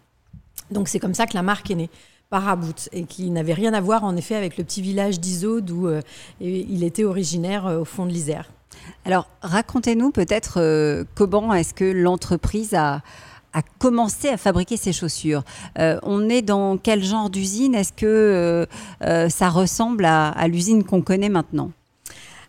[0.70, 1.90] Donc c'est comme ça que la marque est née.
[2.28, 5.86] Parabout, et qui n'avait rien à voir en effet avec le petit village d'Iso d'où
[5.86, 6.00] euh,
[6.40, 8.50] il était originaire euh, au fond de l'Isère.
[9.04, 13.02] Alors racontez-nous peut-être euh, comment est-ce que l'entreprise a,
[13.78, 15.42] commencé à fabriquer ses chaussures.
[15.78, 17.74] on est dans quel genre d'usine?
[17.74, 18.66] Est-ce que
[19.28, 21.70] ça ressemble à l'usine qu'on connaît maintenant?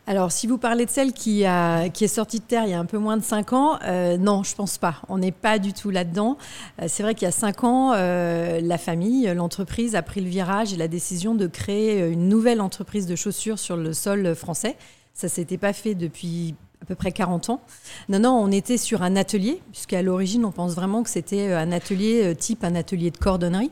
[0.10, 2.74] Alors, si vous parlez de celle qui, a, qui est sortie de terre il y
[2.74, 5.02] a un peu moins de 5 ans, euh, non, je pense pas.
[5.10, 6.38] On n'est pas du tout là-dedans.
[6.82, 10.30] Euh, c'est vrai qu'il y a 5 ans, euh, la famille, l'entreprise a pris le
[10.30, 14.78] virage et la décision de créer une nouvelle entreprise de chaussures sur le sol français.
[15.14, 17.62] Ça s'était pas fait depuis à peu près 40 ans.
[18.10, 21.72] Non, non, on était sur un atelier, puisqu'à l'origine, on pense vraiment que c'était un
[21.72, 23.72] atelier type un atelier de cordonnerie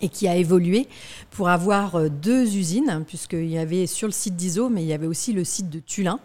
[0.00, 0.88] et qui a évolué
[1.30, 4.92] pour avoir euh, deux usines, puisqu'il y avait sur le site d'ISO, mais il y
[4.92, 6.20] avait aussi le site de Tulin.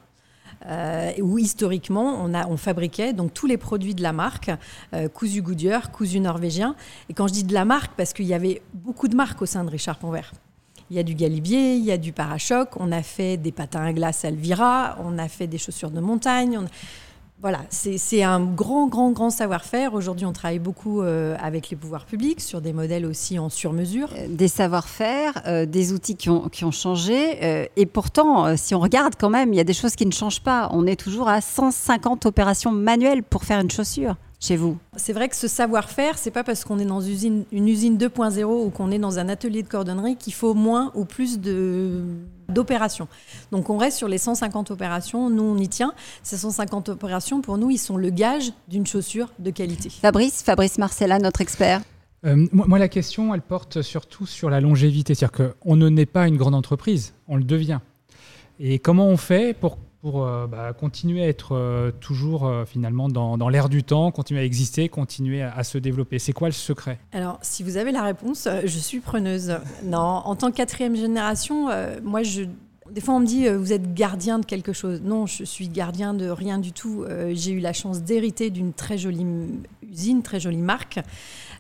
[0.68, 4.50] Euh, où historiquement on, a, on fabriquait donc tous les produits de la marque,
[4.94, 6.76] euh, cousu Goodyear, cousu norvégien.
[7.10, 9.46] Et quand je dis de la marque, parce qu'il y avait beaucoup de marques au
[9.46, 10.32] sein de Richard Ponvert.
[10.90, 13.84] Il y a du Galibier, il y a du Parachoc, on a fait des patins
[13.84, 16.58] à glace Alvira, on a fait des chaussures de montagne.
[16.60, 16.66] On
[17.42, 19.94] voilà, c'est un grand, grand, grand savoir-faire.
[19.94, 24.08] Aujourd'hui, on travaille beaucoup euh, avec les pouvoirs publics sur des modèles aussi en sur-mesure.
[24.18, 27.68] Euh, des savoir-faire, euh, des outils qui ont, qui ont changé.
[27.76, 30.42] et pourtant, si on regarde quand même, il y a des choses qui ne changent
[30.42, 30.70] pas.
[30.72, 35.28] On est toujours à 150 opérations manuelles pour faire une chaussure chez vous C'est vrai
[35.28, 38.70] que ce savoir-faire, c'est pas parce qu'on est dans une usine, une usine 2.0 ou
[38.70, 41.40] qu'on est dans un atelier de cordonnerie qu'il faut moins ou plus
[42.50, 43.08] d'opérations.
[43.52, 45.94] Donc on reste sur les 150 opérations, nous on y tient.
[46.24, 49.90] Ces 150 opérations, pour nous, ils sont le gage d'une chaussure de qualité.
[49.90, 51.82] Fabrice, Fabrice Marcella, notre expert.
[52.26, 55.14] Euh, moi, la question, elle porte surtout sur la longévité.
[55.14, 57.80] C'est-à-dire qu'on ne naît pas une grande entreprise, on le devient.
[58.60, 63.10] Et comment on fait pour pour euh, bah, continuer à être euh, toujours euh, finalement
[63.10, 66.54] dans, dans l'air du temps, continuer à exister, continuer à, se développer C'est quoi le
[66.54, 67.00] secret?
[67.12, 69.58] Alors, si vous avez la réponse, je suis preneuse.
[69.84, 71.70] Non, en tant que quatrième génération,
[72.04, 72.22] moi,
[72.92, 75.02] des fois, on me dit, vous êtes gardien de quelque chose.
[75.02, 77.04] Non, je suis gardien de rien du tout.
[77.32, 79.26] J'ai eu la chance d'hériter d'une très jolie
[79.82, 81.00] usine, très jolie marque.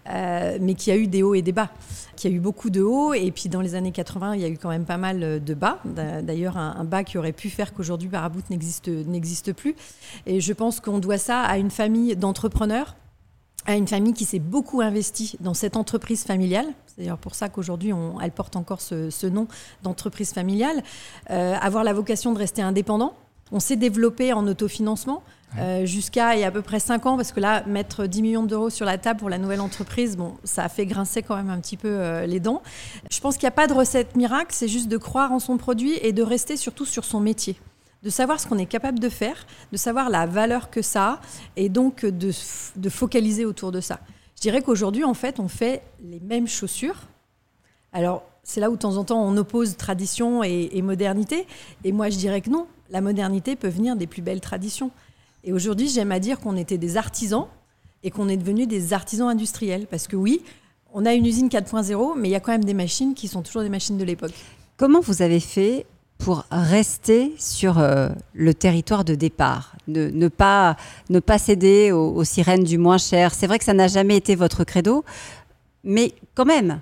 [0.10, 1.70] Euh, mais qui a eu des hauts et des bas,
[2.16, 4.50] qui a eu beaucoup de hauts, et puis dans les années 80, il y a
[4.50, 5.80] eu quand même pas mal de bas.
[5.86, 9.76] D'ailleurs, un, bas qui aurait pu faire qu'aujourd'hui Paraboot n'existe plus.
[10.28, 12.96] Et je pense qu'on doit ça à une famille d'entrepreneurs
[13.66, 16.68] à une famille qui s'est beaucoup investie dans cette entreprise familiale.
[16.88, 19.48] C'est d'ailleurs pour ça qu'aujourd'hui, elle porte encore ce, nom
[19.84, 20.84] d'entreprise familiale.
[21.32, 23.16] Euh, avoir la vocation de rester indépendant.
[23.56, 25.24] On s'est développé en autofinancement.
[25.60, 28.22] Euh, jusqu'à il y a à peu près 5 ans, parce que là, mettre 10
[28.22, 31.38] millions d'euros sur la table pour la nouvelle entreprise, bon, ça a fait grincer quand
[31.38, 32.62] même un petit peu euh, les dents.
[33.10, 35.56] Je pense qu'il n'y a pas de recette miracle, c'est juste de croire en son
[35.56, 37.56] produit et de rester surtout sur son métier
[38.04, 41.20] de savoir ce qu'on est capable de faire, de savoir la valeur que ça a,
[41.56, 42.32] et donc de,
[42.76, 44.00] de focaliser autour de ça.
[44.36, 47.00] Je dirais qu'aujourd'hui, en fait, on fait les mêmes chaussures.
[47.94, 51.48] Alors, c'est là où de temps en temps on oppose tradition et, et modernité.
[51.84, 52.68] Et moi, je dirais que non.
[52.90, 54.92] La modernité peut venir des plus belles traditions.
[55.44, 57.48] Et aujourd'hui, j'aime à dire qu'on était des artisans
[58.04, 59.88] et qu'on est devenus des artisans industriels.
[59.88, 60.42] Parce que oui,
[60.94, 63.42] on a une usine 4.0, mais il y a quand même des machines qui sont
[63.42, 64.34] toujours des machines de l'époque.
[64.78, 65.86] Comment vous avez fait
[66.18, 70.78] pour rester sur euh, le territoire de départ, ne, pas,
[71.10, 74.36] ne pas céder aux, sirènes du moins cher C'est vrai que ça n'a jamais été
[74.36, 75.04] votre credo,
[75.84, 76.80] mais quand même,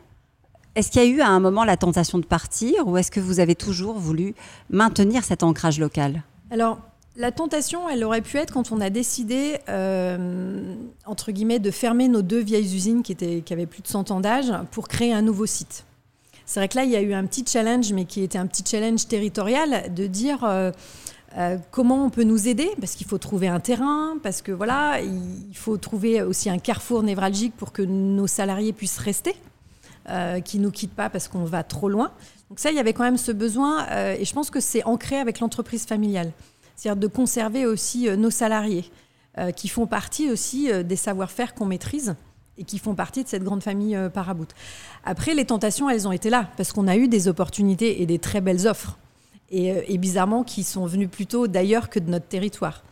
[0.75, 3.19] est-ce qu'il y a eu à un moment la tentation de partir ou est-ce que
[3.19, 4.35] vous avez toujours voulu
[4.69, 6.23] maintenir cet ancrage local?
[6.51, 6.79] Alors,
[7.15, 12.07] la tentation, elle aurait pu être quand on a décidé, euh, entre guillemets, de fermer
[12.07, 15.13] nos deux vieilles usines qui, étaient, qui avaient plus de 100 ans d'âge pour créer
[15.13, 15.85] un nouveau site.
[16.45, 18.47] C'est vrai que là, il y a eu un petit challenge, mais qui était un
[18.47, 20.71] petit challenge territorial, de dire, euh,
[21.37, 22.69] Euh, comment on peut nous aider?
[22.79, 27.03] Parce qu'il faut trouver un terrain, parce que voilà, il faut trouver aussi un carrefour
[27.03, 29.35] névralgique pour que nos salariés puissent rester,
[30.09, 32.11] euh, qui ne nous quittent pas parce qu'on va trop loin.
[32.49, 34.83] Donc ça, il y avait quand même ce besoin, euh, et je pense que c'est
[34.83, 36.31] ancré avec l'entreprise familiale,
[36.75, 38.85] c'est-à-dire de conserver aussi nos salariés,
[39.55, 42.15] qui font partie aussi des savoir-faire qu'on maîtrise
[42.59, 44.49] et qui font partie de cette grande famille Parabout.
[45.03, 48.19] Après, les tentations, elles ont été là, parce qu'on a eu des opportunités et des
[48.19, 48.99] très belles offres.
[49.53, 52.83] Euh, et, bizarrement qui sont venus plutôt d'ailleurs que de notre territoire.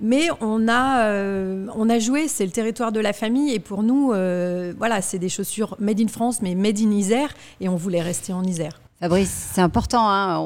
[0.00, 3.82] Mais on a, euh, on a joué, c'est le territoire de la famille, et pour
[3.82, 7.76] nous, euh, voilà, c'est des chaussures made in France, mais made in Isère, et on
[7.76, 8.80] voulait rester en Isère.
[9.00, 10.10] Fabrice, c'est important.
[10.10, 10.38] Hein.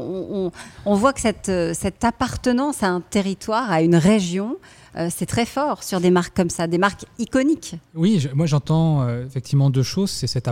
[0.86, 4.58] on, voit que cette, cette appartenance à un territoire, à une région,
[4.96, 7.76] euh, c'est très fort sur des marques comme ça, des marques iconiques.
[7.94, 10.46] Oui, moi j'entends euh, effectivement deux choses, c'est cette,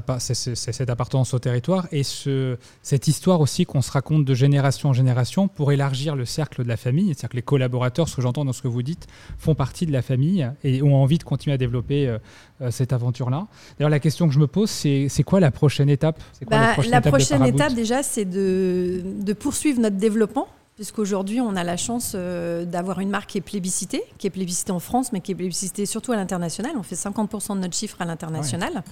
[0.91, 5.73] appartenance au territoire et cette histoire aussi qu'on se raconte de génération en génération pour
[5.73, 7.09] élargir le cercle de la famille.
[7.09, 9.07] C'est-à-dire que les collaborateurs, ce que j'entends dans ce que vous dites,
[9.39, 13.47] font partie de la famille et ont envie de continuer à développer euh, cette aventure-là.
[13.79, 16.23] D'ailleurs, la question que je me pose, c'est quoi la prochaine étape?
[16.49, 22.13] Bah, La prochaine, étape, déjà, c'est de poursuivre notre développement puisqu'aujourd'hui, on a la chance
[22.15, 25.35] euh, d'avoir une marque qui est plébiscitée, qui est plébiscitée en France, mais qui est
[25.35, 26.73] plébiscitée surtout à l'international.
[26.77, 28.83] On fait 50% de notre chiffre à l'international.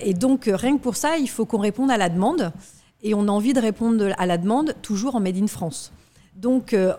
[0.00, 2.52] Et donc, euh, rien que pour ça, il faut qu'on réponde à la demande.
[3.02, 5.92] Et on a envie de répondre à la demande toujours en Made in France.
[6.34, 6.94] Donc, euh,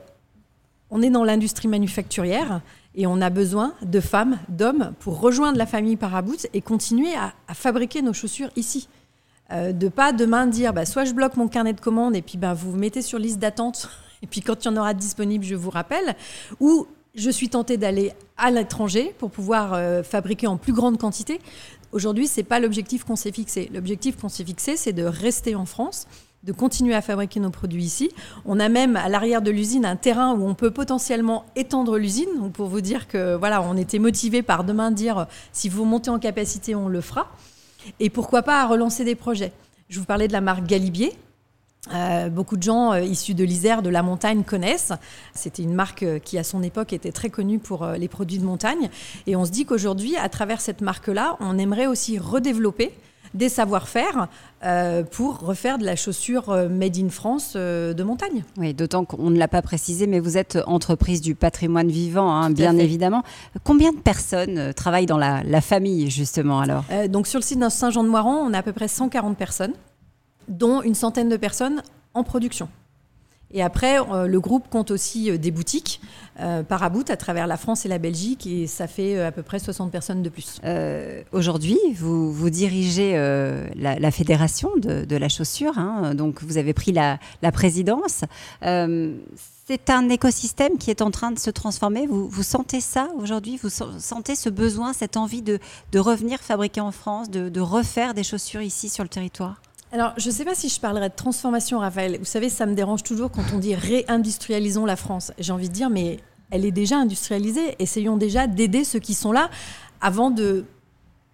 [0.89, 2.61] on est dans l'industrie manufacturière
[2.95, 7.53] et on a besoin de femmes, d'hommes pour rejoindre la famille Paraboot et continuer à,
[7.53, 8.87] fabriquer nos chaussures ici.
[9.51, 12.37] Euh, de pas demain dire bah, soit je bloque mon carnet de commandes et puis
[12.37, 13.89] bah, vous vous mettez sur liste d'attente
[14.21, 16.15] et puis quand il y en aura disponible, je vous rappelle,
[16.59, 21.39] ou je suis tentée d'aller à l'étranger pour pouvoir euh, fabriquer en plus grande quantité.
[21.91, 23.71] Aujourd'hui, ce n'est pas l'objectif qu'on s'est fixé.
[23.73, 26.07] L'objectif qu'on s'est fixé, c'est de rester en France,
[26.43, 28.11] de continuer à fabriquer nos produits ici.
[28.45, 32.29] On a même à l'arrière de l'usine un terrain où on peut potentiellement étendre l'usine.
[32.37, 36.09] Donc pour vous dire que voilà, on était motivé par demain dire si vous montez
[36.09, 37.31] en capacité, on le fera.
[37.99, 39.51] Et pourquoi pas à relancer des projets.
[39.89, 41.13] Je vous parlais de la marque Galibier.
[41.93, 44.91] Euh, beaucoup de gens euh, issus de l'Isère, de la montagne connaissent.
[45.33, 48.45] C'était une marque euh, qui, à son époque, était très connue pour les produits de
[48.45, 48.89] montagne.
[49.25, 52.91] Et on se dit qu'aujourd'hui, à travers cette marque-là, on aimerait aussi redévelopper
[53.37, 54.27] des savoir-faire
[54.63, 58.43] euh, pour refaire de la chaussure euh, made in France euh, de montagne.
[58.57, 62.49] Oui, d'autant qu'on ne l'a pas précisé, mais vous êtes entreprise du patrimoine vivant, hein,
[62.49, 63.23] bien évidemment.
[63.63, 66.83] Combien de personnes travaillent dans la, la famille, justement, alors?
[67.09, 69.73] Donc, sur le site de Saint-Jean-de-Moiran, on a à peu près 140 personnes,
[70.47, 72.67] dont une centaine de personnes en production.
[73.53, 76.01] Et après, euh, le groupe compte aussi euh, des boutiques
[76.41, 79.91] euh, à travers la France et la Belgique, et ça fait à peu près 60
[79.91, 80.59] personnes de plus.
[81.31, 83.13] Aujourd'hui, vous, vous dirigez
[83.75, 87.19] la, fédération de, la chaussure, hein, donc vous avez pris la,
[87.51, 88.23] présidence.
[88.61, 92.05] c'est un écosystème qui est en train de se transformer.
[92.07, 93.59] Vous sentez ça aujourd'hui?
[93.61, 95.59] Vous sentez ce besoin, cette envie de,
[95.95, 99.61] revenir fabriquer en France, de refaire des chaussures ici sur le territoire?
[99.91, 102.17] Alors, je ne sais pas si je parlerai de transformation, Raphaël.
[102.19, 105.31] Vous savez, ça me dérange toujours quand on dit réindustrialisons la France.
[105.39, 106.19] J'ai envie de dire, mais
[106.51, 107.75] elle est déjà industrialisée.
[107.79, 109.49] Essayons déjà d'aider ceux qui sont là
[110.01, 110.65] avant de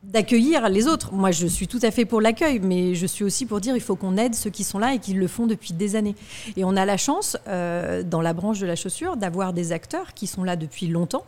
[0.04, 1.13] d'accueillir les autres.
[1.13, 3.82] Moi, je suis tout à fait pour l'accueil, mais je suis aussi pour dire il
[3.82, 6.16] faut qu'on aide ceux qui sont là et qui le font depuis des années.
[6.58, 10.13] Et on a la chance, euh, dans la branche de la chaussure, d'avoir des acteurs
[10.13, 11.24] qui sont là depuis longtemps,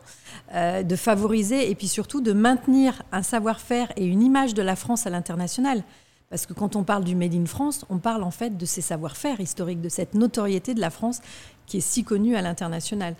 [0.54, 4.76] euh, de favoriser et puis surtout de maintenir un savoir-faire et une image de la
[4.76, 5.82] France à l'international.
[6.30, 8.82] Parce que quand on parle du Made in France, on parle en fait de ces
[8.82, 11.22] savoir-faire historiques, de cette notoriété de la France
[11.66, 13.16] qui est si connue à l'international.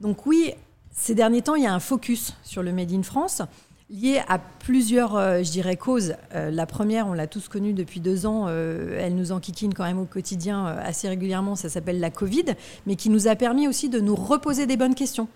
[0.00, 0.52] Donc oui,
[0.92, 3.42] ces derniers temps, il y a un focus sur le Made in France
[3.90, 6.14] lié à plusieurs, euh, je dirais, causes.
[6.34, 9.84] Euh, la première, on l'a tous connue depuis deux ans, euh, elle nous enquiquine quand
[9.84, 12.54] même au quotidien assez régulièrement, ça s'appelle la Covid,
[12.86, 15.28] mais qui nous a permis aussi de nous reposer des bonnes questions.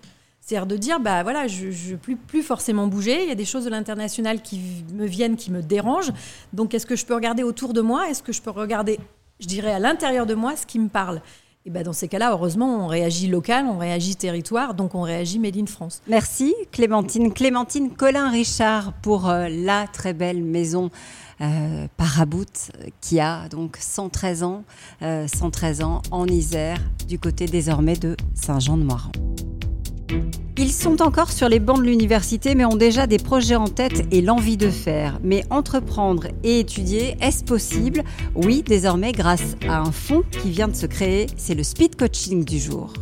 [0.44, 3.46] C'est-à-dire de dire, bah voilà, je ne plus, plus forcément bouger, il y a des
[3.46, 4.60] choses de l'international qui
[4.92, 6.12] me viennent, qui me dérangent.
[6.52, 8.10] Donc est-ce que je peux regarder autour de moi?
[8.10, 9.00] Est-ce que je peux regarder,
[9.40, 11.22] je dirais, à l'intérieur de moi ce qui me parle?
[11.64, 15.38] Et ben dans ces cas-là, heureusement, on réagit local, on réagit territoire, donc on réagit
[15.38, 16.02] Made in France.
[16.08, 17.32] Merci Clémentine.
[17.32, 20.90] Clémentine Colin-Richard pour euh, la très belle maison
[21.40, 24.64] euh, Parabout qui a donc 113 ans,
[25.00, 26.76] 113 euh, ans en Isère,
[27.08, 29.12] du côté désormais de Saint-Jean-de-Moiran.
[30.56, 34.06] Ils sont encore sur les bancs de l'université mais ont déjà des projets en tête
[34.12, 35.18] et l'envie de faire.
[35.22, 38.02] Mais entreprendre et étudier, est-ce possible?
[38.34, 42.44] Oui, désormais grâce à un fonds qui vient de se créer, c'est le Speed Coaching
[42.44, 42.92] du jour.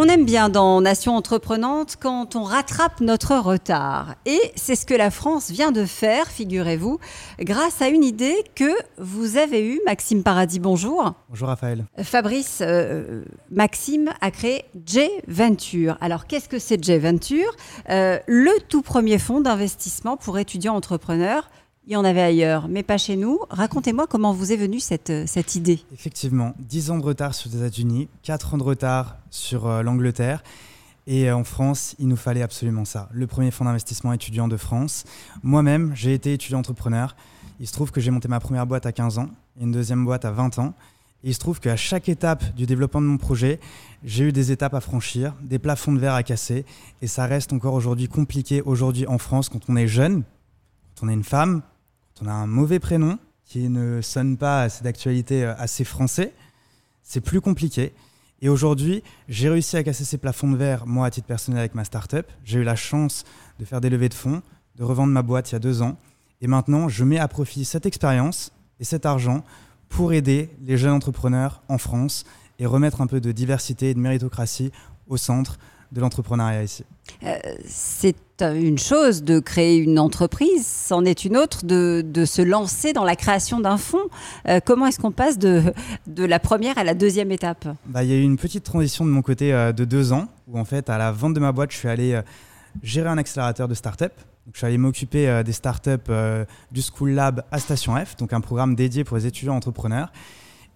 [0.00, 4.14] On aime bien dans Nation Entreprenante quand on rattrape notre retard.
[4.26, 7.00] Et c'est ce que la France vient de faire, figurez-vous,
[7.40, 9.80] grâce à une idée que vous avez eue.
[9.86, 11.14] Maxime Paradis, bonjour.
[11.28, 11.84] Bonjour Raphaël.
[12.00, 15.98] Fabrice, euh, Maxime a créé J Venture.
[16.00, 17.50] Alors qu'est-ce que c'est J Venture
[17.90, 21.50] euh, Le tout premier fonds d'investissement pour étudiants entrepreneurs
[21.88, 23.40] il y en avait ailleurs, mais pas chez nous.
[23.48, 25.80] Racontez-moi comment vous est venue cette, euh, cette idée.
[25.94, 30.42] Effectivement, 10 ans de retard sur les États-Unis, 4 ans de retard sur euh, l'Angleterre.
[31.06, 33.08] Et euh, en France, il nous fallait absolument ça.
[33.10, 35.04] Le premier fonds d'investissement étudiant de France.
[35.42, 37.16] Moi-même, j'ai été étudiant entrepreneur.
[37.58, 40.04] Il se trouve que j'ai monté ma première boîte à 15 ans et une deuxième
[40.04, 40.74] boîte à 20 ans.
[41.24, 43.60] Et il se trouve qu'à chaque étape du développement de mon projet,
[44.04, 46.66] j'ai eu des étapes à franchir, des plafonds de verre à casser.
[47.00, 50.24] Et ça reste encore aujourd'hui compliqué aujourd'hui en France quand on est jeune,
[50.94, 51.62] quand on est une femme,
[52.22, 56.34] on a un mauvais prénom qui ne sonne pas assez d'actualité euh, assez français,
[57.02, 57.92] c'est plus compliqué.
[58.40, 61.74] Et aujourd'hui, j'ai réussi à casser ces plafonds de verre, moi, à titre personnel, avec
[61.74, 62.26] ma startup.
[62.44, 63.24] J'ai eu la chance
[63.58, 64.42] de faire des levées de fonds,
[64.76, 65.96] de revendre ma boîte il y a deux ans.
[66.40, 69.44] Et maintenant, je mets à profit cette expérience et cet argent
[69.88, 72.24] pour aider les jeunes entrepreneurs en France
[72.58, 74.70] et remettre un peu de diversité et de méritocratie
[75.08, 75.58] au centre
[75.92, 76.84] de l'entrepreneuriat ici.
[77.24, 82.42] Euh, c'est une chose de créer une entreprise, c'en est une autre de, de, se
[82.42, 84.08] lancer dans la création d'un fonds.
[84.46, 85.62] Euh, comment est-ce qu'on passe de,
[86.06, 87.66] de, la première à la deuxième étape?
[87.86, 90.28] Bah, Il y a eu une petite transition de mon côté euh, de deux ans,
[90.46, 92.20] où en fait, à la vente de ma boîte, je suis allé
[92.82, 94.12] gérer un accélérateur de start-up.
[94.46, 96.10] Donc, je suis allé m'occuper des start-up
[96.70, 100.10] du School Lab à Station F, donc un programme dédié pour les étudiants entrepreneurs.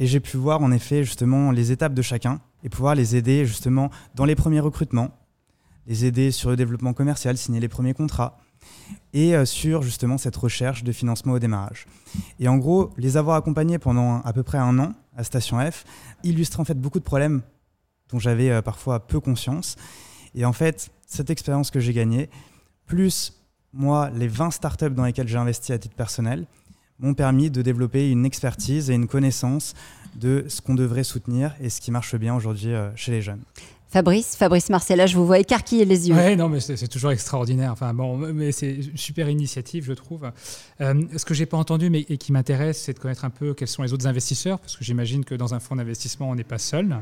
[0.02, 3.46] Et j'ai pu voir en effet justement les étapes de chacun et pouvoir les aider
[3.46, 5.16] justement dans les premiers recrutements,
[5.86, 8.36] les aider sur le développement commercial, signer les premiers contrats
[9.12, 11.86] et euh, sur justement cette recherche de financement au démarrage.
[12.40, 15.84] Et en gros, les avoir accompagnés pendant à peu près un an à Station F
[16.24, 17.40] illustrait en fait beaucoup de problèmes
[18.08, 19.76] dont j'avais euh, parfois peu conscience.
[20.34, 22.28] Et en fait, cette expérience que j'ai gagnée,
[22.86, 23.40] plus
[23.72, 26.48] moi, les 20 startups dans lesquelles j'ai investi à titre personnel,
[27.02, 29.74] m'ont permis de développer une expertise et une connaissance
[30.14, 33.42] de ce qu'on devrait soutenir et ce qui marche bien aujourd'hui euh, chez les jeunes.
[33.88, 36.14] Fabrice, Fabrice Marcella, je vous vois écarquiller les yeux.
[36.16, 37.72] Oui, non, mais c'est toujours extraordinaire.
[37.72, 40.30] Enfin, bon, mais c'est une super initiative, je trouve.
[40.80, 43.52] Euh, ce que j'ai pas entendu, mais et qui m'intéresse, c'est de connaître un peu
[43.52, 46.42] quels sont les autres investisseurs, parce que j'imagine que dans un fonds d'investissement, on n'est
[46.42, 46.96] pas seul.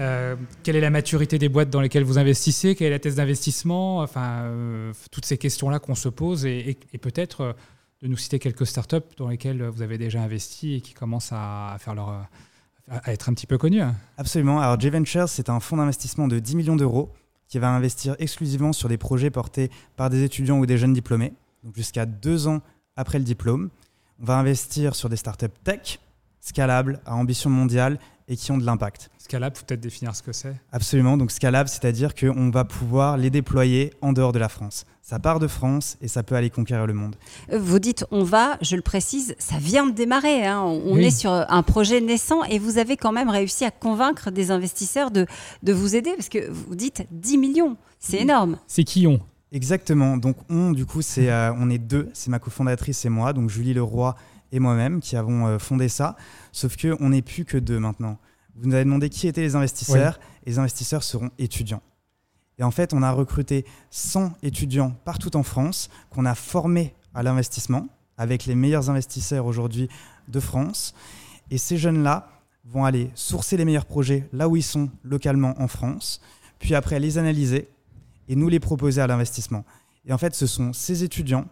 [0.00, 2.74] Euh, quelle est la maturité des boîtes dans lesquelles vous investissez?
[2.74, 4.00] Quelle est la thèse d'investissement?
[4.00, 7.56] Enfin, euh, toutes ces questions-là qu'on se pose, et, et peut-être
[8.02, 11.76] de nous citer quelques startups dans lesquelles vous avez déjà investi et qui commencent à
[11.80, 12.28] faire leur
[12.90, 13.80] à être un petit peu connu.
[13.80, 13.94] Hein.
[14.16, 14.60] Absolument.
[14.60, 17.12] Alors, J-Ventures, c'est un fonds d'investissement de 10 millions d'euros
[17.46, 21.32] qui va investir exclusivement sur des projets portés par des étudiants ou des jeunes diplômés,
[21.64, 22.60] donc jusqu'à deux ans
[22.96, 23.70] après le diplôme.
[24.20, 25.98] On va investir sur des startups tech,
[26.40, 29.10] scalables, à ambition mondiale et qui ont de l'impact.
[29.18, 30.54] Scalable, faut peut-être définir ce que c'est.
[30.70, 31.16] Absolument.
[31.16, 34.84] Donc scalable, c'est-à-dire qu'on va pouvoir les déployer en dehors de la France.
[35.02, 37.16] Ça part de France et ça peut aller conquérir le monde.
[37.52, 40.46] Euh, vous dites on va, je le précise, ça vient de démarrer.
[40.46, 40.60] Hein.
[40.62, 44.50] On est sur un projet naissant et vous avez quand même réussi à convaincre des
[44.50, 45.26] investisseurs de,
[45.62, 47.76] de vous aider parce que vous dites 10 millions.
[47.98, 48.58] C'est énorme.
[48.66, 49.20] C'est qui on?
[49.50, 50.18] Exactement.
[50.18, 52.10] Donc on, du coup, c'est euh, on est deux.
[52.12, 54.14] C'est ma cofondatrice et moi, donc Julie Leroy
[54.52, 56.16] et moi-même qui avons euh, fondé ça.
[56.52, 58.18] Sauf qu'on n'est plus que deux maintenant.
[58.56, 61.82] Vous nous avez demandé qui étaient les investisseurs, et les investisseurs seront étudiants.
[62.58, 67.22] Et en fait, on a recruté 100 étudiants partout en France qu'on a formés à
[67.22, 69.88] l'investissement avec les meilleurs investisseurs aujourd'hui
[70.26, 70.94] de France.
[71.50, 72.28] Et ces jeunes-là
[72.64, 76.20] vont aller sourcer les meilleurs projets là où ils sont localement en France,
[76.58, 77.68] puis après les analyser
[78.28, 79.64] et nous les proposer à l'investissement.
[80.04, 81.46] Et en fait, ce sont ces étudiants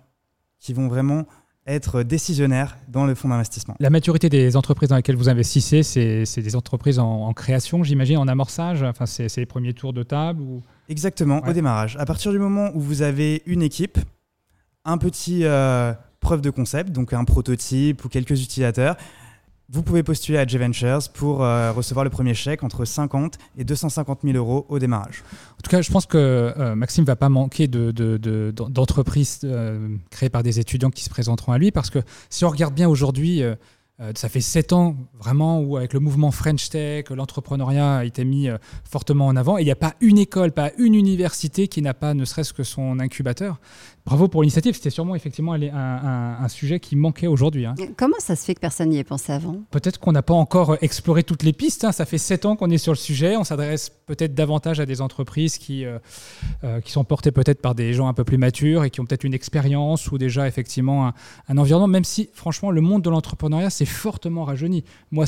[0.59, 1.27] qui vont vraiment
[1.67, 3.75] être décisionnaire dans le fonds d'investissement.
[3.81, 8.29] La maturité des entreprises dans lesquelles vous investissez, c'est des entreprises en, création, j'imagine, en
[8.29, 10.63] amorçage enfin, C'est les premiers tours de table ou...
[10.89, 11.97] Exactement, au démarrage.
[11.99, 13.99] À partir du moment où vous avez une équipe,
[14.85, 18.97] un petit euh, preuve de concept, donc un prototype ou quelques utilisateurs,
[19.69, 24.21] vous pouvez postuler à J-Ventures pour euh, recevoir le premier chèque entre 50 et 250
[24.23, 25.25] 000 euros au démarrage.
[25.59, 29.89] En tout cas, je pense que euh, Maxime ne va pas manquer d'entreprises de, euh,
[30.11, 31.99] créées par des étudiants qui se présenteront à lui, parce que
[32.31, 33.43] si on regarde bien aujourd'hui,
[34.15, 38.49] ça fait sept ans vraiment où avec le mouvement French Tech, l'entrepreneuriat a été mis
[38.85, 41.95] fortement en avant et il n'y a pas une école, pas une université qui n'a
[41.95, 43.59] pas ne serait-ce que son incubateur.
[44.07, 47.67] Bravo pour l'initiative, c'était sûrement effectivement un, un, sujet qui manquait aujourd'hui.
[47.67, 47.75] Hein.
[47.97, 49.63] Comment ça se fait que personne n'y ait pensé avant?
[49.73, 51.85] Peut-être qu'on n'a pas encore exploré toutes les pistes.
[51.85, 51.91] Hein.
[51.91, 53.37] Ça fait sept ans qu'on est sur le sujet.
[53.37, 55.99] On s'adresse peut-être davantage à des entreprises qui, euh,
[56.62, 59.05] euh, qui sont portées peut-être par des gens un peu plus matures et qui ont
[59.05, 61.12] peut-être une expérience ou déjà effectivement
[61.49, 64.85] un, environnement, même si franchement le monde de l'entrepreneuriat s'est fortement rajeuni.
[65.11, 65.25] Moi,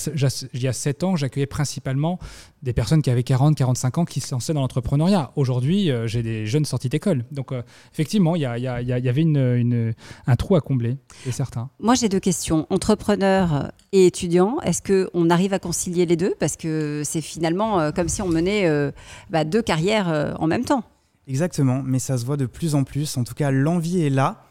[0.54, 2.20] il y a sept ans, j'accueillais principalement
[2.62, 5.30] des personnes qui avaient 40, 45 ans qui se lançaient dans l'entrepreneuriat.
[5.36, 7.24] Aujourd'hui, euh, j'ai des jeunes sortis d'école.
[7.30, 9.94] Donc, euh, effectivement, il y, avait une,
[10.26, 11.70] un trou à combler, c'est certain.
[11.78, 12.66] Moi, j'ai deux questions.
[12.70, 16.34] Entrepreneur et étudiant, est-ce qu'on arrive à concilier les deux?
[16.38, 18.68] Parce que c'est finalement euh, comme si on menait
[19.30, 20.82] bah, deux carrières en même temps.
[21.26, 23.16] Exactement, mais ça se voit de plus en plus.
[23.16, 24.44] En tout cas, l'envie est là.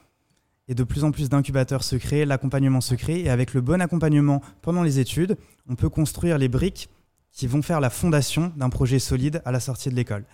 [0.69, 3.21] Et de plus en plus d'incubateurs se créent, l'accompagnement se crée.
[3.21, 5.37] Et avec le bon accompagnement pendant les études,
[5.69, 6.89] on peut construire les briques
[7.37, 10.25] qui vont faire la fondation d'un projet solide à la sortie de l'école.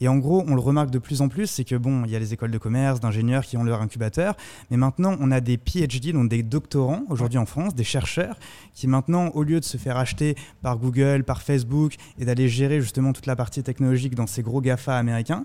[0.00, 2.16] Et en gros, on le remarque de plus en plus, c'est que bon, il y
[2.16, 4.34] a les écoles de commerce, d'ingénieurs qui ont leur incubateur,
[4.70, 8.38] mais maintenant on a des PhD, donc des doctorants aujourd'hui en France, des chercheurs
[8.72, 12.80] qui maintenant, au lieu de se faire acheter par Google, par Facebook et d'aller gérer
[12.80, 15.44] justement toute la partie technologique dans ces gros GAFA américains,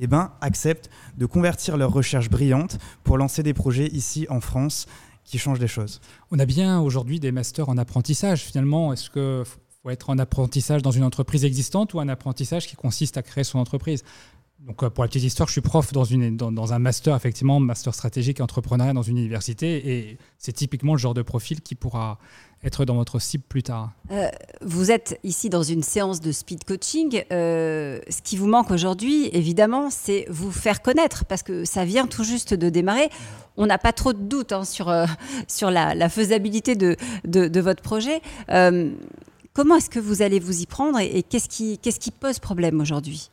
[0.00, 4.86] eh ben, acceptent de convertir leurs recherches brillantes pour lancer des projets ici en France
[5.24, 6.02] qui changent les choses.
[6.30, 8.92] On a bien aujourd'hui des masters en apprentissage finalement.
[8.92, 9.44] Est-ce que
[9.82, 13.44] faut être en apprentissage dans une entreprise existante ou un apprentissage qui consiste à créer
[13.44, 14.02] son entreprise.
[14.66, 17.60] Donc, euh, pour la petite histoire, je suis prof dans, une, dans, un master, effectivement,
[17.60, 19.90] master stratégique et entrepreneuriat dans une université.
[19.90, 22.18] Et c'est typiquement le genre de profil qui pourra
[22.62, 23.92] être dans votre cible plus tard.
[24.10, 24.28] Euh,
[24.60, 27.24] vous êtes ici dans une séance de speed coaching.
[27.32, 32.06] Euh, ce qui vous manque aujourd'hui, évidemment, c'est vous faire connaître parce que ça vient
[32.06, 33.08] tout juste de démarrer.
[33.56, 34.92] On n'a pas trop de doutes hein, sur,
[35.48, 38.20] sur la, faisabilité de, de, de, votre projet.
[39.52, 43.30] Comment est-ce que vous allez vous y prendre et, qu'est-ce qui, pose problème aujourd'hui?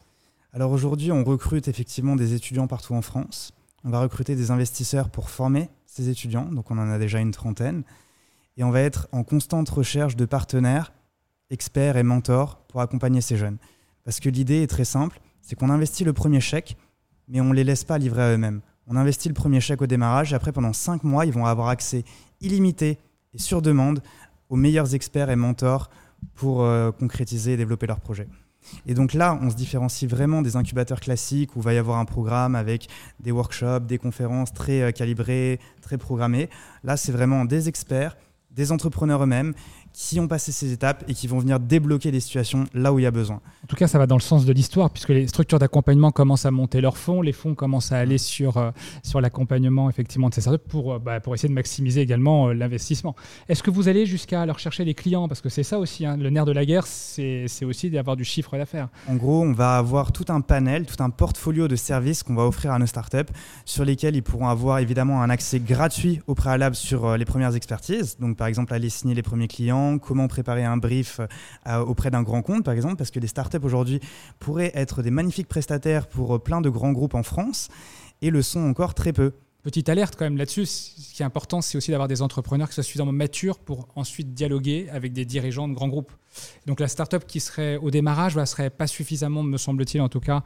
[0.52, 3.54] Alors aujourd'hui, on recrute effectivement des étudiants partout en France.
[3.84, 7.32] On va recruter des investisseurs pour former ces étudiants, donc on en a déjà une
[7.32, 7.84] trentaine.
[8.58, 10.92] Et on va être en constante recherche de partenaires,
[11.52, 13.58] experts et mentors pour accompagner ces jeunes.
[14.04, 16.78] Parce que l'idée est très simple, c'est qu'on investit le premier chèque,
[17.28, 18.62] mais on ne les laisse pas livrer à eux-mêmes.
[18.88, 21.68] On investit le premier chèque au démarrage et après, pendant cinq mois, ils vont avoir
[21.68, 22.04] accès
[22.42, 22.98] illimité
[23.36, 24.02] et sur demande
[24.50, 25.92] aux meilleurs experts et mentors
[26.36, 28.28] pour euh, concrétiser et développer leur projet.
[28.86, 32.00] Et donc là, on se différencie vraiment des incubateurs classiques où il va y avoir
[32.00, 32.88] un programme avec
[33.20, 36.50] des workshops, des conférences très euh, calibrées, très programmées.
[36.84, 38.18] Là, c'est vraiment des experts,
[38.52, 39.54] des entrepreneurs eux-mêmes
[39.98, 43.02] qui ont passé ces étapes et qui vont venir débloquer des situations là où il
[43.02, 43.38] y a besoin.
[43.64, 46.46] En tout cas, ça va dans le sens de l'histoire, puisque les structures d'accompagnement commencent
[46.46, 48.70] à monter leurs fonds, les fonds commencent à aller sur, euh,
[49.02, 52.54] sur l'accompagnement effectivement de ces startups pour, euh, bah, pour essayer de maximiser également euh,
[52.54, 53.16] l'investissement.
[53.50, 55.28] Est-ce que vous allez jusqu'à leur chercher les clients?
[55.28, 58.24] Parce que c'est ça aussi, hein, le nerf de la guerre, c'est aussi d'avoir du
[58.24, 58.90] chiffre d'affaires.
[59.08, 62.46] En gros, on va avoir tout un panel, tout un portfolio de services qu'on va
[62.46, 63.34] offrir à nos startups,
[63.66, 68.18] sur lesquels ils pourront avoir évidemment un accès gratuit au préalable sur les premières expertises.
[68.20, 71.22] Donc par exemple, aller signer les premiers clients, comment préparer un brief
[71.68, 74.00] euh, auprès d'un grand compte, par exemple, parce que les startups aujourd'hui
[74.40, 77.70] pourraient être des magnifiques prestataires pour euh, plein de grands groupes en France
[78.22, 79.32] et le sont encore très peu.
[79.64, 82.76] Petite alerte quand même là-dessus, ce qui est important, c'est aussi d'avoir des entrepreneurs qui
[82.76, 86.12] soient suffisamment matures pour ensuite dialoguer avec des dirigeants de grands groupes.
[86.66, 90.20] Donc la startup qui serait au démarrage ne serait pas suffisamment, me semble-t-il en tout
[90.20, 90.44] cas,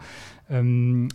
[0.52, 1.08] euh,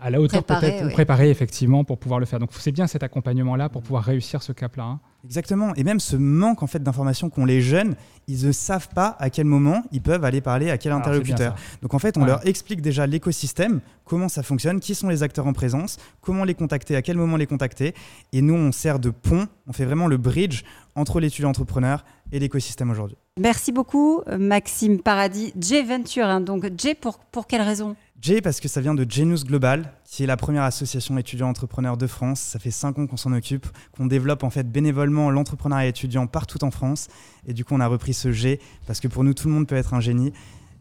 [0.00, 2.38] à la hauteur peut-être, préparée effectivement pour pouvoir le faire.
[2.38, 4.84] Donc c'est bien cet accompagnement-là pour pouvoir réussir ce cap-là.
[4.84, 5.00] Hein.
[5.24, 5.74] Exactement.
[5.74, 7.96] Et même ce manque en fait d'informations qu'ont les jeunes,
[8.28, 11.56] ils ne savent pas à quel moment ils peuvent aller parler à quel interlocuteur.
[11.82, 15.46] Donc en fait, on leur explique déjà l'écosystème, comment ça fonctionne, qui sont les acteurs
[15.46, 17.94] en présence, comment les contacter, à quel moment les contacter.
[18.32, 20.62] Et nous, on sert de pont, on fait vraiment le bridge
[20.94, 23.16] entre l'étudiant entrepreneur et l'écosystème aujourd'hui.
[23.38, 25.52] Merci beaucoup, Maxime Paradis.
[25.60, 26.40] J Venture, hein.
[26.40, 27.94] donc J pour, pour quelle raison?
[28.22, 31.98] J parce que ça vient de Genius Global, qui est la première association étudiants entrepreneurs
[31.98, 32.40] de France.
[32.40, 36.64] Ça fait cinq ans qu'on s'en occupe, qu'on développe en fait bénévolement l'entrepreneuriat étudiant partout
[36.64, 37.08] en France.
[37.46, 39.66] Et du coup, on a repris ce G parce que pour nous, tout le monde
[39.66, 40.32] peut être un génie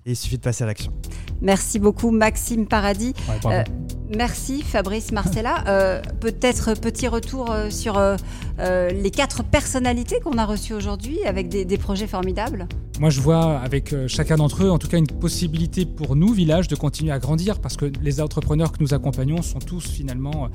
[0.05, 0.93] et il suffit de passer à l'action.
[1.41, 3.13] Merci beaucoup Maxime Paradis.
[3.45, 3.63] Euh,
[4.15, 5.55] merci Fabrice Marcella.
[5.67, 7.99] Euh, peut-être petit retour euh, sur
[8.59, 12.67] les quatre personnalités qu'on a reçues aujourd'hui avec des, projets formidables.
[12.99, 16.67] Moi je vois avec chacun d'entre eux en tout cas une possibilité pour nous, village,
[16.67, 20.49] de continuer à grandir parce que les entrepreneurs que nous accompagnons sont tous finalement,